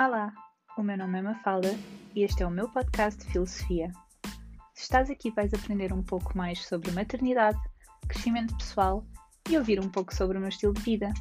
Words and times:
Olá, 0.00 0.32
o 0.76 0.82
meu 0.82 0.96
nome 0.96 1.18
é 1.18 1.22
Mafalda 1.22 1.68
e 2.14 2.22
este 2.22 2.42
é 2.42 2.46
o 2.46 2.50
meu 2.50 2.68
podcast 2.68 3.22
de 3.22 3.30
filosofia. 3.30 3.92
Se 4.74 4.84
estás 4.84 5.10
aqui, 5.10 5.30
vais 5.30 5.52
aprender 5.52 5.92
um 5.92 6.02
pouco 6.02 6.36
mais 6.36 6.66
sobre 6.66 6.90
maternidade, 6.90 7.58
crescimento 8.08 8.56
pessoal 8.56 9.04
e 9.48 9.56
ouvir 9.56 9.78
um 9.78 9.90
pouco 9.90 10.12
sobre 10.12 10.38
o 10.38 10.40
meu 10.40 10.48
estilo 10.48 10.72
de 10.72 10.80
vida. 10.80 11.12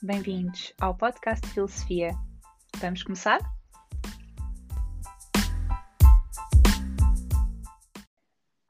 Bem-vindos 0.00 0.72
ao 0.80 0.96
podcast 0.96 1.46
de 1.46 1.52
filosofia. 1.52 2.12
Vamos 2.76 3.02
começar? 3.02 3.40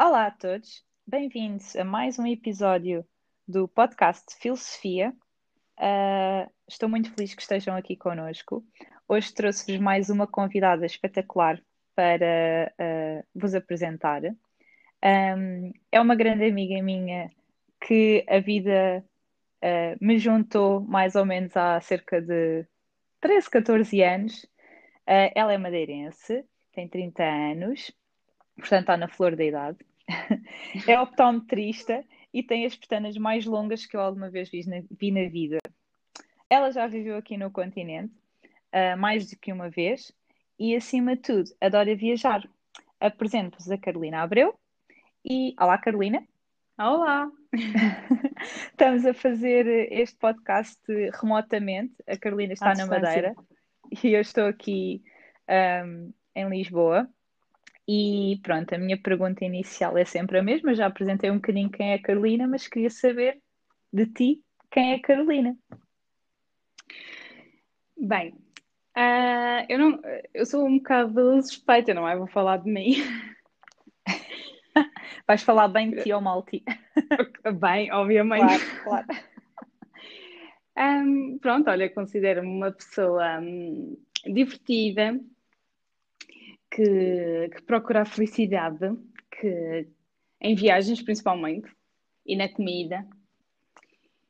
Olá 0.01 0.29
a 0.29 0.31
todos, 0.31 0.83
bem-vindos 1.07 1.77
a 1.77 1.85
mais 1.85 2.19
um 2.19 2.27
episódio 2.27 3.07
do 3.47 3.69
podcast 3.69 4.25
de 4.27 4.41
filosofia. 4.41 5.15
Uh, 5.79 6.51
estou 6.67 6.89
muito 6.89 7.13
feliz 7.15 7.35
que 7.35 7.43
estejam 7.43 7.77
aqui 7.77 7.95
conosco. 7.95 8.65
Hoje 9.11 9.33
trouxe-vos 9.33 9.81
mais 9.81 10.11
uma 10.11 10.27
convidada 10.27 10.85
espetacular 10.85 11.59
para 11.95 12.71
uh, 12.79 13.27
vos 13.35 13.55
apresentar. 13.55 14.21
Um, 14.23 15.73
é 15.91 15.99
uma 15.99 16.15
grande 16.15 16.45
amiga 16.45 16.83
minha 16.83 17.31
que 17.81 18.23
a 18.29 18.39
vida 18.39 19.03
uh, 19.65 19.97
me 19.99 20.19
juntou 20.19 20.83
mais 20.83 21.15
ou 21.17 21.25
menos 21.25 21.57
há 21.57 21.81
cerca 21.81 22.21
de 22.21 22.67
13, 23.23 23.49
14 23.49 24.03
anos. 24.03 24.45
Uh, 24.45 25.33
ela 25.35 25.55
é 25.55 25.59
madeirense, 25.59 26.45
tem 26.75 26.87
30 26.87 27.23
anos, 27.25 27.91
portanto 28.57 28.81
está 28.81 28.97
na 28.99 29.09
flor 29.09 29.35
da 29.35 29.45
idade. 29.45 29.79
é 30.87 31.01
optometrista 31.01 32.05
e 32.31 32.43
tem 32.43 32.67
as 32.67 32.77
pestanas 32.77 33.17
mais 33.17 33.47
longas 33.47 33.87
que 33.87 33.97
eu 33.97 34.03
alguma 34.03 34.29
vez 34.29 34.51
vi 34.51 34.67
na, 34.69 34.83
vi 34.91 35.11
na 35.11 35.31
vida. 35.31 35.57
Ela 36.51 36.71
já 36.71 36.87
viveu 36.87 37.17
aqui 37.17 37.39
no 37.39 37.51
continente 37.51 38.13
uh, 38.75 38.99
mais 38.99 39.31
do 39.31 39.37
que 39.37 39.53
uma 39.53 39.69
vez 39.71 40.13
e, 40.59 40.75
acima 40.75 41.17
de 41.17 41.23
tudo, 41.23 41.51
adora 41.61 41.95
viajar. 41.95 42.49
Apresento-vos 43.01 43.71
a 43.71 43.79
Carolina 43.79 44.23
Abreu 44.23 44.59
e. 45.25 45.55
Olá, 45.59 45.79
Carolina! 45.79 46.27
Olá! 46.79 47.31
Estamos 48.71 49.05
a 49.07 49.15
fazer 49.15 49.67
este 49.93 50.17
podcast 50.19 50.81
remotamente. 51.21 51.95
A 52.07 52.17
Carolina 52.17 52.53
está 52.53 52.75
na 52.75 52.87
Madeira 52.87 53.35
e 54.03 54.13
eu 54.13 54.21
estou 54.21 54.47
aqui 54.47 55.03
um, 55.49 56.13
em 56.35 56.49
Lisboa. 56.49 57.09
E 57.87 58.39
pronto, 58.43 58.75
a 58.75 58.79
minha 58.79 59.01
pergunta 59.01 59.45
inicial 59.45 59.97
é 59.97 60.05
sempre 60.05 60.39
a 60.39 60.43
mesma. 60.43 60.75
Já 60.75 60.87
apresentei 60.87 61.31
um 61.31 61.37
bocadinho 61.37 61.71
quem 61.71 61.93
é 61.93 61.95
a 61.95 62.03
Carolina, 62.03 62.47
mas 62.47 62.69
queria 62.69 62.91
saber 62.91 63.41
de 63.93 64.07
ti 64.07 64.43
quem 64.71 64.93
é 64.93 64.97
a 64.97 65.03
Carolina. 65.03 65.57
Bem, 67.97 68.35
Uh, 68.99 69.65
eu, 69.69 69.79
não, 69.79 70.01
eu 70.35 70.45
sou 70.45 70.67
um 70.67 70.79
bocado 70.79 71.41
suspeita, 71.43 71.95
não 71.95 72.09
é? 72.09 72.17
Vou 72.17 72.27
falar 72.27 72.57
de 72.57 72.69
mim. 72.69 72.97
Vais 75.25 75.41
falar 75.43 75.69
bem 75.69 75.91
de 75.91 76.03
ti 76.03 76.13
ou 76.13 76.21
mal 76.21 76.43
de 76.43 76.59
ti? 76.59 76.65
bem, 77.61 77.93
obviamente. 77.93 78.65
Claro, 78.83 79.07
claro. 79.07 79.07
Um, 80.81 81.39
pronto, 81.41 81.69
olha, 81.69 81.91
considero-me 81.91 82.47
uma 82.47 82.71
pessoa 82.71 83.41
um, 83.41 83.97
divertida, 84.25 85.19
que, 86.71 87.51
que, 87.53 87.63
procura 87.63 88.03
a 88.03 88.05
felicidade, 88.05 88.97
que, 89.29 89.89
em 90.41 90.55
viagens 90.55 91.03
principalmente, 91.03 91.69
e 92.25 92.37
na 92.37 92.49
comida. 92.49 93.05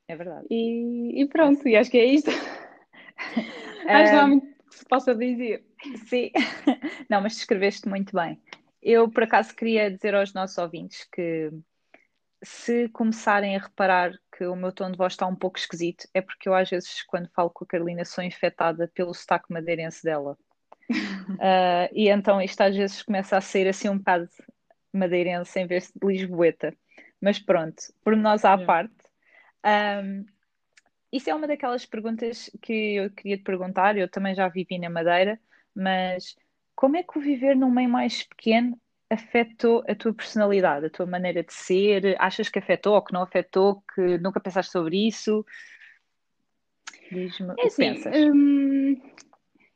É 0.08 0.16
verdade. 0.16 0.46
E, 0.50 1.20
e 1.20 1.28
pronto, 1.28 1.68
e 1.68 1.76
acho 1.76 1.90
que 1.90 1.98
é 1.98 2.06
isto. 2.06 2.30
acho 2.30 4.10
que 4.10 4.16
não 4.16 4.20
há 4.20 4.26
muito 4.26 4.57
possa 4.88 5.14
dizer. 5.14 5.64
Sim, 6.06 6.30
não, 7.08 7.20
mas 7.20 7.34
descreveste 7.34 7.88
muito 7.88 8.14
bem. 8.14 8.40
Eu, 8.82 9.10
por 9.10 9.24
acaso, 9.24 9.54
queria 9.54 9.90
dizer 9.90 10.14
aos 10.14 10.32
nossos 10.32 10.56
ouvintes 10.58 11.06
que 11.12 11.50
se 12.42 12.88
começarem 12.90 13.56
a 13.56 13.60
reparar 13.60 14.12
que 14.36 14.46
o 14.46 14.54
meu 14.54 14.72
tom 14.72 14.90
de 14.90 14.96
voz 14.96 15.12
está 15.12 15.26
um 15.26 15.34
pouco 15.34 15.58
esquisito, 15.58 16.08
é 16.14 16.20
porque 16.20 16.48
eu, 16.48 16.54
às 16.54 16.70
vezes, 16.70 17.02
quando 17.02 17.28
falo 17.30 17.50
com 17.50 17.64
a 17.64 17.66
Carolina, 17.66 18.04
sou 18.04 18.22
infectada 18.22 18.90
pelo 18.94 19.12
sotaque 19.12 19.52
madeirense 19.52 20.04
dela. 20.04 20.36
uh, 20.90 21.88
e 21.92 22.08
então 22.08 22.40
isto 22.40 22.60
às 22.60 22.76
vezes 22.76 23.02
começa 23.02 23.36
a 23.36 23.40
ser 23.40 23.66
assim 23.66 23.88
um 23.88 23.98
bocado 23.98 24.28
madeirense 24.92 25.58
em 25.58 25.66
vez 25.66 25.92
de 25.94 26.06
lisboeta. 26.06 26.72
Mas 27.20 27.38
pronto, 27.38 27.82
por 28.04 28.16
nós 28.16 28.44
à 28.44 28.56
parte. 28.56 28.94
Um, 29.64 30.24
isso 31.12 31.30
é 31.30 31.34
uma 31.34 31.46
daquelas 31.46 31.86
perguntas 31.86 32.50
que 32.60 32.96
eu 32.96 33.10
queria 33.10 33.36
te 33.36 33.42
perguntar. 33.42 33.96
Eu 33.96 34.08
também 34.08 34.34
já 34.34 34.48
vivi 34.48 34.78
na 34.78 34.90
Madeira, 34.90 35.40
mas 35.74 36.36
como 36.74 36.96
é 36.96 37.02
que 37.02 37.18
o 37.18 37.20
viver 37.20 37.56
num 37.56 37.70
meio 37.70 37.88
mais 37.88 38.22
pequeno 38.22 38.78
afetou 39.10 39.82
a 39.88 39.94
tua 39.94 40.12
personalidade, 40.12 40.86
a 40.86 40.90
tua 40.90 41.06
maneira 41.06 41.42
de 41.42 41.52
ser? 41.52 42.16
Achas 42.20 42.48
que 42.48 42.58
afetou 42.58 42.94
ou 42.94 43.02
que 43.02 43.12
não 43.12 43.22
afetou? 43.22 43.82
Que 43.94 44.18
nunca 44.18 44.40
pensaste 44.40 44.70
sobre 44.70 45.08
isso? 45.08 45.44
Diz-me 47.10 47.54
é 47.58 47.66
assim, 47.66 47.82
pensas. 47.82 48.14
Hum, 48.16 49.00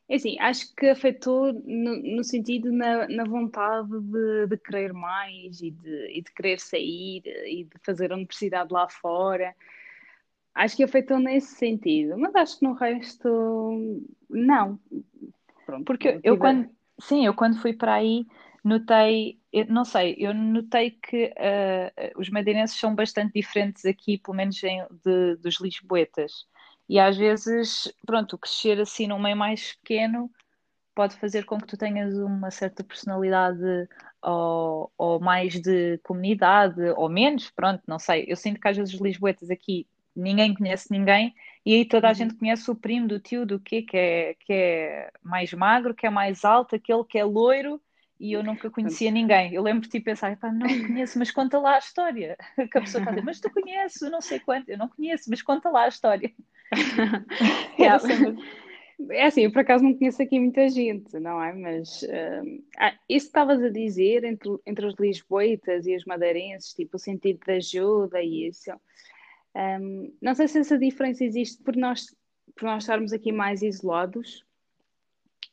é 0.07 0.15
assim, 0.15 0.39
acho 0.39 0.75
que 0.75 0.87
afetou 0.87 1.51
no, 1.51 2.15
no 2.17 2.23
sentido 2.23 2.71
na, 2.71 3.07
na 3.07 3.23
vontade 3.23 3.89
de, 3.89 4.47
de, 4.47 4.57
querer 4.57 4.93
mais 4.93 5.61
e 5.61 5.71
de, 5.71 6.17
e 6.17 6.21
de 6.21 6.31
querer 6.31 6.59
sair 6.59 7.23
e 7.25 7.63
de 7.63 7.79
fazer 7.83 8.11
a 8.11 8.15
universidade 8.15 8.71
lá 8.71 8.87
fora. 8.87 9.55
Acho 10.55 10.77
que 10.77 10.83
afetou 10.83 11.19
nesse 11.19 11.55
sentido, 11.55 12.17
mas 12.17 12.35
acho 12.35 12.59
que 12.59 12.65
no 12.65 12.73
resto, 12.73 13.99
não. 14.29 14.79
Pronto, 15.65 15.85
Porque 15.85 16.19
eu 16.23 16.37
quando, 16.37 16.69
sim, 16.99 17.25
eu 17.25 17.33
quando 17.33 17.59
fui 17.59 17.73
para 17.73 17.95
aí 17.95 18.25
notei, 18.63 19.39
eu, 19.51 19.65
não 19.65 19.83
sei, 19.83 20.15
eu 20.17 20.33
notei 20.33 20.91
que 20.91 21.25
uh, 21.25 22.19
os 22.19 22.29
madeirenses 22.29 22.79
são 22.79 22.95
bastante 22.95 23.33
diferentes 23.33 23.83
aqui, 23.85 24.17
pelo 24.17 24.37
menos 24.37 24.63
em, 24.63 24.85
de, 25.03 25.35
dos 25.37 25.59
lisboetas. 25.59 26.45
E 26.87 26.99
às 26.99 27.17
vezes, 27.17 27.91
pronto, 28.05 28.37
crescer 28.37 28.79
assim 28.79 29.07
num 29.07 29.19
meio 29.19 29.35
mais 29.35 29.73
pequeno 29.73 30.29
pode 30.95 31.15
fazer 31.15 31.43
com 31.45 31.57
que 31.57 31.67
tu 31.67 31.77
tenhas 31.77 32.13
uma 32.19 32.51
certa 32.51 32.83
personalidade 32.83 33.87
ou, 34.21 34.91
ou 34.97 35.19
mais 35.19 35.59
de 35.59 35.97
comunidade, 36.03 36.81
ou 36.95 37.09
menos, 37.09 37.49
pronto, 37.49 37.81
não 37.87 37.97
sei. 37.97 38.25
Eu 38.27 38.35
sinto 38.35 38.59
que 38.59 38.67
às 38.67 38.77
vezes 38.77 38.93
os 38.93 39.01
lisboetas 39.01 39.49
aqui 39.49 39.87
ninguém 40.15 40.53
conhece 40.53 40.91
ninguém, 40.91 41.33
e 41.65 41.73
aí 41.73 41.85
toda 41.85 42.07
a 42.07 42.09
uhum. 42.09 42.15
gente 42.15 42.35
conhece 42.35 42.69
o 42.69 42.75
primo 42.75 43.07
do 43.07 43.19
tio 43.19 43.45
do 43.45 43.59
quê, 43.59 43.81
que 43.81 43.97
é, 43.97 44.35
que 44.39 44.53
é 44.53 45.11
mais 45.23 45.53
magro, 45.53 45.93
que 45.93 46.05
é 46.05 46.09
mais 46.09 46.43
alto, 46.43 46.75
aquele 46.75 47.03
que 47.03 47.17
é 47.17 47.23
loiro, 47.23 47.81
e 48.19 48.33
eu 48.33 48.43
nunca 48.43 48.69
conhecia 48.69 49.11
ninguém. 49.11 49.53
Eu 49.53 49.61
lembro 49.61 49.81
de 49.81 49.89
ti 49.89 49.99
pensar, 49.99 50.37
não 50.53 50.67
conheço, 50.87 51.17
mas 51.19 51.31
conta 51.31 51.59
lá 51.59 51.75
a 51.75 51.79
história. 51.79 52.37
Que 52.71 52.77
a 52.77 52.81
pessoa 52.81 53.01
está 53.01 53.11
a 53.11 53.13
dizer, 53.13 53.25
mas 53.25 53.39
tu 53.39 53.51
conheces, 53.51 54.11
não 54.11 54.21
sei 54.21 54.39
quanto, 54.39 54.69
eu 54.69 54.77
não 54.77 54.87
conheço, 54.87 55.29
mas 55.29 55.41
conta 55.41 55.69
lá 55.69 55.83
a 55.83 55.89
história. 55.89 56.31
é, 57.77 59.17
é 59.17 59.25
assim, 59.25 59.41
eu 59.41 59.51
por 59.51 59.59
acaso 59.59 59.83
não 59.83 59.93
conheço 59.93 60.21
aqui 60.21 60.39
muita 60.39 60.69
gente, 60.69 61.19
não 61.19 61.41
é? 61.43 61.53
Mas 61.53 62.01
uh, 62.03 62.63
ah, 62.77 62.93
isso 63.09 63.25
que 63.25 63.29
estavas 63.29 63.61
a 63.61 63.69
dizer 63.69 64.23
entre, 64.23 64.49
entre 64.65 64.85
os 64.85 64.95
lisboetas 64.99 65.85
e 65.85 65.95
os 65.95 66.05
madeirenses, 66.05 66.73
tipo 66.73 66.97
o 66.97 66.99
sentido 66.99 67.39
de 67.45 67.53
ajuda 67.53 68.21
e 68.21 68.47
isso 68.47 68.71
um, 69.55 70.15
não 70.21 70.33
sei 70.33 70.47
se 70.47 70.59
essa 70.59 70.77
diferença 70.77 71.23
existe 71.23 71.61
por 71.63 71.75
nós, 71.75 72.07
por 72.55 72.65
nós 72.65 72.83
estarmos 72.83 73.13
aqui 73.13 73.31
mais 73.31 73.61
isolados, 73.61 74.43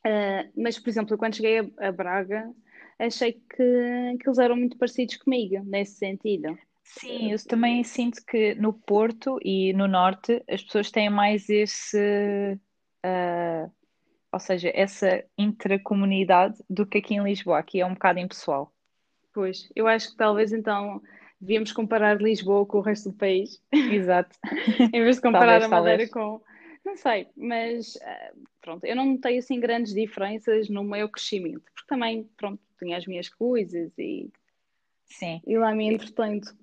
uh, 0.05 0.51
mas, 0.55 0.79
por 0.79 0.89
exemplo, 0.89 1.17
quando 1.17 1.35
cheguei 1.35 1.59
a, 1.59 1.87
a, 1.87 1.91
Braga, 1.91 2.51
achei 2.97 3.33
que, 3.33 4.17
que 4.19 4.27
eles 4.27 4.39
eram 4.39 4.55
muito 4.55 4.77
parecidos 4.77 5.17
comigo, 5.17 5.63
nesse 5.63 5.95
sentido. 5.95 6.57
Sim, 6.83 7.31
eu 7.31 7.37
também 7.45 7.83
sinto 7.83 8.23
que 8.25 8.55
no 8.55 8.73
Porto 8.73 9.39
e 9.43 9.71
no 9.73 9.87
Norte 9.87 10.43
as 10.49 10.63
pessoas 10.63 10.91
têm 10.91 11.09
mais 11.09 11.47
esse. 11.49 12.59
Uh, 13.05 13.71
ou 14.31 14.39
seja, 14.39 14.71
essa 14.73 15.23
intracomunidade 15.37 16.57
do 16.69 16.85
que 16.85 16.99
aqui 16.99 17.15
em 17.15 17.23
Lisboa. 17.23 17.59
Aqui 17.59 17.81
é 17.81 17.85
um 17.85 17.93
bocado 17.93 18.19
impessoal. 18.19 18.73
Pois, 19.33 19.69
eu 19.75 19.87
acho 19.87 20.11
que 20.11 20.17
talvez 20.17 20.51
então 20.51 21.01
devíamos 21.41 21.71
comparar 21.71 22.21
Lisboa 22.21 22.65
com 22.65 22.77
o 22.77 22.81
resto 22.81 23.09
do 23.09 23.17
país. 23.17 23.61
Exato. 23.71 24.37
em 24.93 25.03
vez 25.03 25.15
de 25.15 25.21
comparar 25.23 25.59
talvez, 25.59 25.63
a 25.63 25.67
Madeira 25.67 26.07
talvez. 26.07 26.11
com. 26.11 26.41
Não 26.85 26.95
sei, 26.95 27.27
mas 27.35 27.97
eh, 28.01 28.33
pronto, 28.61 28.85
eu 28.85 28.95
não 28.95 29.05
notei 29.05 29.37
assim 29.37 29.59
grandes 29.59 29.93
diferenças 29.93 30.69
no 30.69 30.83
meu 30.83 31.09
crescimento, 31.09 31.61
porque 31.73 31.87
também, 31.87 32.23
pronto, 32.37 32.61
tinha 32.79 32.97
as 32.97 33.05
minhas 33.05 33.27
coisas 33.27 33.91
e. 33.97 34.31
Sim. 35.05 35.41
E 35.45 35.57
lá 35.57 35.73
me 35.75 35.93
entretanto. 35.93 36.55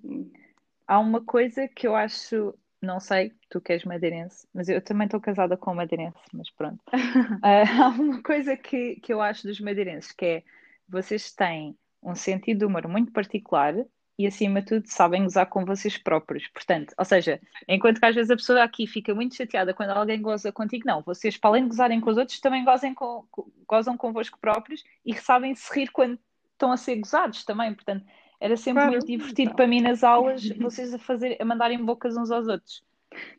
Há 0.87 0.99
uma 0.99 1.21
coisa 1.21 1.67
que 1.67 1.85
eu 1.85 1.95
acho, 1.95 2.53
não 2.81 2.99
sei, 2.99 3.31
tu 3.49 3.61
que 3.61 3.73
és 3.73 3.83
madeirense, 3.83 4.47
mas 4.53 4.67
eu 4.67 4.81
também 4.81 5.05
estou 5.05 5.21
casada 5.21 5.55
com 5.55 5.75
madeirense, 5.75 6.17
mas 6.33 6.49
pronto. 6.49 6.81
uh, 6.91 7.39
há 7.83 7.89
uma 7.89 8.23
coisa 8.23 8.57
que, 8.57 8.95
que 8.95 9.13
eu 9.13 9.21
acho 9.21 9.45
dos 9.45 9.59
madeirenses, 9.59 10.11
que 10.11 10.25
é 10.25 10.43
vocês 10.87 11.31
têm 11.31 11.77
um 12.01 12.15
sentido 12.15 12.59
de 12.59 12.65
humor 12.65 12.87
muito 12.87 13.11
particular 13.11 13.75
e, 14.19 14.27
acima 14.27 14.59
de 14.59 14.67
tudo, 14.67 14.83
sabem 14.87 15.23
gozar 15.23 15.45
com 15.45 15.63
vocês 15.63 15.97
próprios. 15.97 16.45
Portanto, 16.49 16.93
ou 16.97 17.05
seja, 17.05 17.39
enquanto 17.69 18.01
que 18.01 18.05
às 18.05 18.13
vezes 18.13 18.29
a 18.29 18.35
pessoa 18.35 18.61
aqui 18.61 18.85
fica 18.85 19.15
muito 19.15 19.33
chateada 19.33 19.73
quando 19.73 19.91
alguém 19.91 20.21
goza 20.21 20.51
contigo, 20.51 20.83
não, 20.85 21.01
vocês, 21.01 21.37
para 21.37 21.51
além 21.51 21.63
de 21.63 21.69
gozarem 21.69 22.01
com 22.01 22.09
os 22.09 22.17
outros, 22.17 22.37
também 22.41 22.65
gozem 22.65 22.93
com, 22.93 23.23
gozam 23.65 23.95
convosco 23.95 24.37
próprios 24.37 24.83
e 25.05 25.15
sabem 25.15 25.55
se 25.55 25.73
rir 25.73 25.89
quando 25.89 26.19
estão 26.51 26.69
a 26.69 26.75
ser 26.75 26.97
gozados 26.97 27.45
também. 27.45 27.73
Portanto, 27.73 28.05
era 28.41 28.57
sempre 28.57 28.81
Claro, 28.81 28.91
muito 28.91 29.07
divertido 29.07 29.41
então. 29.43 29.55
para 29.55 29.67
mim 29.67 29.79
nas 29.79 30.03
aulas 30.03 30.45
vocês 30.57 30.93
a, 30.93 30.99
fazer, 30.99 31.37
a 31.39 31.45
mandarem 31.45 31.81
bocas 31.81 32.17
uns 32.17 32.29
aos 32.29 32.49
outros. 32.49 32.83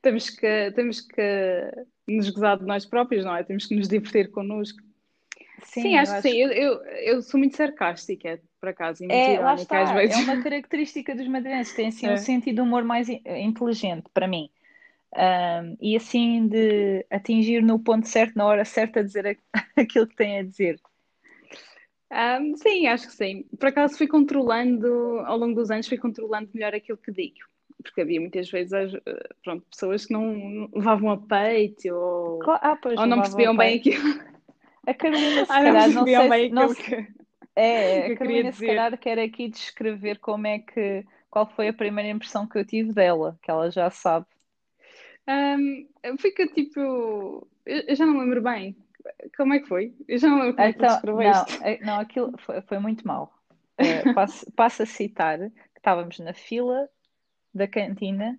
Temos 0.00 0.30
que, 0.30 0.72
temos 0.72 1.02
que 1.02 1.70
nos 2.08 2.30
gozar 2.30 2.58
de 2.58 2.64
nós 2.64 2.86
próprios, 2.86 3.22
não 3.22 3.36
é? 3.36 3.44
Temos 3.44 3.66
que 3.66 3.76
nos 3.76 3.86
divertir 3.86 4.30
connosco. 4.30 4.78
Sim, 5.64 5.94
eu 5.94 6.00
acho 6.02 6.14
que 6.14 6.20
sim. 6.22 6.36
Eu, 6.38 6.50
eu, 6.52 6.84
eu 6.84 7.22
sou 7.22 7.38
muito 7.38 7.56
sarcástica, 7.56 8.40
por 8.60 8.68
acaso, 8.68 9.02
e 9.04 9.08
muito 9.08 9.16
É, 9.16 9.32
irónica 9.34 9.80
às 9.80 9.90
está, 9.90 10.02
é 10.06 10.16
vezes. 10.16 10.16
uma 10.16 10.38
característica 10.38 11.14
dos 11.14 11.26
madeirenses, 11.26 11.72
tem 11.74 11.88
assim 11.88 12.08
um 12.08 12.16
É. 12.16 12.16
sentido 12.16 12.56
de 12.56 12.60
humor 12.62 12.84
mais 12.84 13.08
in- 13.08 13.22
inteligente 13.26 14.08
para 14.14 14.28
mim. 14.28 14.48
Ahm, 15.16 15.76
e 15.80 15.96
assim 15.96 16.48
de 16.48 17.06
atingir 17.10 17.62
no 17.62 17.78
ponto 17.80 18.08
certo, 18.08 18.36
na 18.36 18.46
hora 18.46 18.64
certa, 18.64 19.04
dizer 19.04 19.38
aquilo 19.76 20.06
que 20.08 20.16
tem 20.16 20.38
a 20.40 20.44
dizer. 20.44 20.80
Ahm, 22.10 22.54
sim, 22.56 22.86
acho 22.86 23.06
que 23.08 23.12
sim. 23.14 23.44
Por 23.58 23.68
acaso 23.68 23.96
fui 23.96 24.08
controlando, 24.08 24.88
ao 25.20 25.36
longo 25.38 25.54
dos 25.54 25.70
anos, 25.70 25.86
fui 25.88 25.98
controlando 25.98 26.50
melhor 26.52 26.74
aquilo 26.74 26.98
que 26.98 27.12
digo. 27.12 27.38
Porque 27.82 28.00
havia 28.00 28.20
muitas 28.20 28.50
vezes, 28.50 28.72
as- 28.72 28.92
pronto, 29.42 29.64
pessoas 29.70 30.06
que 30.06 30.12
não 30.12 30.68
levavam 30.74 31.10
a 31.10 31.16
peito 31.18 31.88
ou, 31.94 32.42
Ah, 32.60 32.76
pois 32.80 32.98
ou 32.98 33.06
não 33.06 33.20
percebiam 33.22 33.56
bem 33.56 33.78
aquilo. 33.78 34.20
A 34.86 34.94
Carolina, 34.94 35.44
se 35.44 35.56
Ah, 35.56 35.62
não 35.62 35.76
calhar, 35.76 35.90
não 35.90 36.06
percebiam 36.06 36.26
sei 36.28 36.28
bem 36.28 36.50
não 36.50 36.68
se- 36.68 36.76
que, 36.76 37.06
é, 37.56 38.06
que 38.06 38.12
a 38.12 38.12
Carolina, 38.12 38.52
se 38.52 38.62
calhar, 38.64 38.96
quer 38.98 39.18
aqui 39.18 39.48
descrever 39.48 40.18
como 40.18 40.46
é 40.46 40.58
que, 40.58 41.06
qual 41.30 41.46
foi 41.46 41.68
a 41.68 41.72
primeira 41.72 42.10
impressão 42.10 42.46
que 42.48 42.58
eu 42.58 42.64
tive 42.66 42.92
dela, 42.92 43.38
que 43.42 43.50
ela 43.50 43.70
já 43.70 43.90
sabe. 43.90 44.26
Ahm, 45.26 45.86
fica 46.18 46.46
tipo. 46.48 47.46
Eu, 47.66 47.94
já 47.94 48.06
não 48.06 48.18
lembro 48.18 48.42
bem. 48.42 48.76
Como 49.36 49.54
é 49.54 49.60
que 49.60 49.66
foi? 49.68 49.94
Eu 50.08 50.18
já 50.18 50.28
não 50.28 50.40
lembro 50.40 50.56
como 50.56 50.68
é 50.68 50.72
que 50.72 50.84
Então, 50.84 51.02
não, 51.12 51.48
descreveste. 51.50 51.58
é- 51.60 51.80
não, 51.82 51.98
aquilo 52.00 52.36
foi, 52.38 52.60
foi 52.62 52.78
muito 52.78 53.06
mal. 53.06 53.32
Eh, 53.78 54.04
passo, 54.06 54.50
passo 54.52 54.82
a 54.82 54.86
citar 54.86 55.38
que 55.38 55.78
estávamos 55.78 56.18
na 56.18 56.34
fila 56.34 56.88
da 57.54 57.68
cantina 57.68 58.38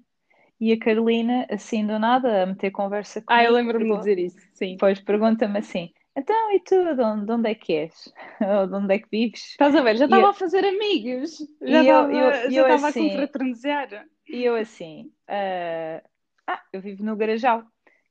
e 0.60 0.74
a 0.74 0.80
Carolina, 0.80 1.48
assim 1.52 1.86
do 1.88 2.00
nada, 2.00 2.44
a 2.44 2.46
meter 2.48 2.72
conversa 2.72 3.22
Ah, 3.28 3.44
eu 3.44 3.52
comigo, 3.52 3.54
lembro-me 3.54 3.90
de 3.90 3.98
dizer 3.98 4.20
isso, 4.20 4.38
sim. 4.54 4.80
depois 4.80 5.00
pergunta-me 5.00 5.60
assim: 5.60 5.94
então, 6.18 6.52
e 6.52 6.60
tu, 6.60 6.96
de 6.96 7.02
onde, 7.02 7.26
de 7.26 7.32
onde 7.32 7.50
é 7.50 7.56
que 7.56 7.74
és? 7.74 8.14
Ou 8.60 8.68
de 8.68 8.76
onde 8.76 8.94
é 8.96 9.00
que 9.00 9.08
vives? 9.10 9.52
Estás 9.52 9.76
a 9.76 9.82
ver? 9.82 9.96
Já 9.96 10.06
estava 10.06 10.24
eu, 10.24 10.28
a 10.28 10.34
fazer 10.34 10.66
amigos. 10.66 11.38
Já 11.62 11.82
estava, 11.82 12.14
estava 12.48 12.86
a 12.86 12.90
assim, 12.90 13.10
confraternizar. 13.10 14.08
e 14.28 14.44
eu 14.44 14.56
assim, 14.56 15.12
ah, 15.28 16.02
ah, 16.48 16.62
eu 16.74 16.82
vivo 16.82 17.04
no 17.04 17.16
Garajal, 17.16 17.64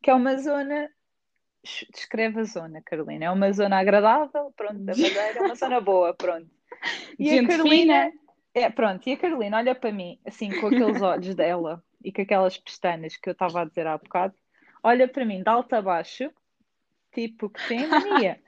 que 0.02 0.10
é 0.10 0.14
uma 0.14 0.38
zona, 0.38 0.88
descreve 1.92 2.40
a 2.40 2.44
zona, 2.44 2.80
Carolina, 2.82 3.26
é 3.26 3.30
uma 3.30 3.52
zona 3.52 3.78
agradável, 3.78 4.52
pronto, 4.56 4.78
da 4.78 4.92
Madeira, 4.92 5.38
é 5.38 5.42
uma 5.42 5.54
zona 5.54 5.80
boa, 5.80 6.14
pronto. 6.14 6.48
E 7.18 7.28
a 7.28 7.34
Gente 7.34 7.48
Carolina, 7.48 8.10
fina. 8.10 8.12
é, 8.54 8.70
pronto, 8.70 9.06
e 9.06 9.12
a 9.12 9.16
Carolina 9.18 9.58
olha 9.58 9.74
para 9.74 9.92
mim, 9.92 10.18
assim, 10.24 10.48
com 10.58 10.68
aqueles 10.68 11.02
olhos 11.02 11.34
dela 11.34 11.84
e 12.02 12.10
com 12.10 12.22
aquelas 12.22 12.56
pestanas 12.56 13.16
que 13.16 13.28
eu 13.28 13.32
estava 13.32 13.60
a 13.60 13.64
dizer 13.66 13.86
há 13.86 13.98
bocado, 13.98 14.34
olha 14.82 15.06
para 15.06 15.26
mim 15.26 15.42
de 15.42 15.48
alto 15.50 15.74
a 15.74 15.82
baixo, 15.82 16.32
tipo 17.12 17.50
que 17.50 17.60
tem 17.62 17.86
mania, 17.86 18.40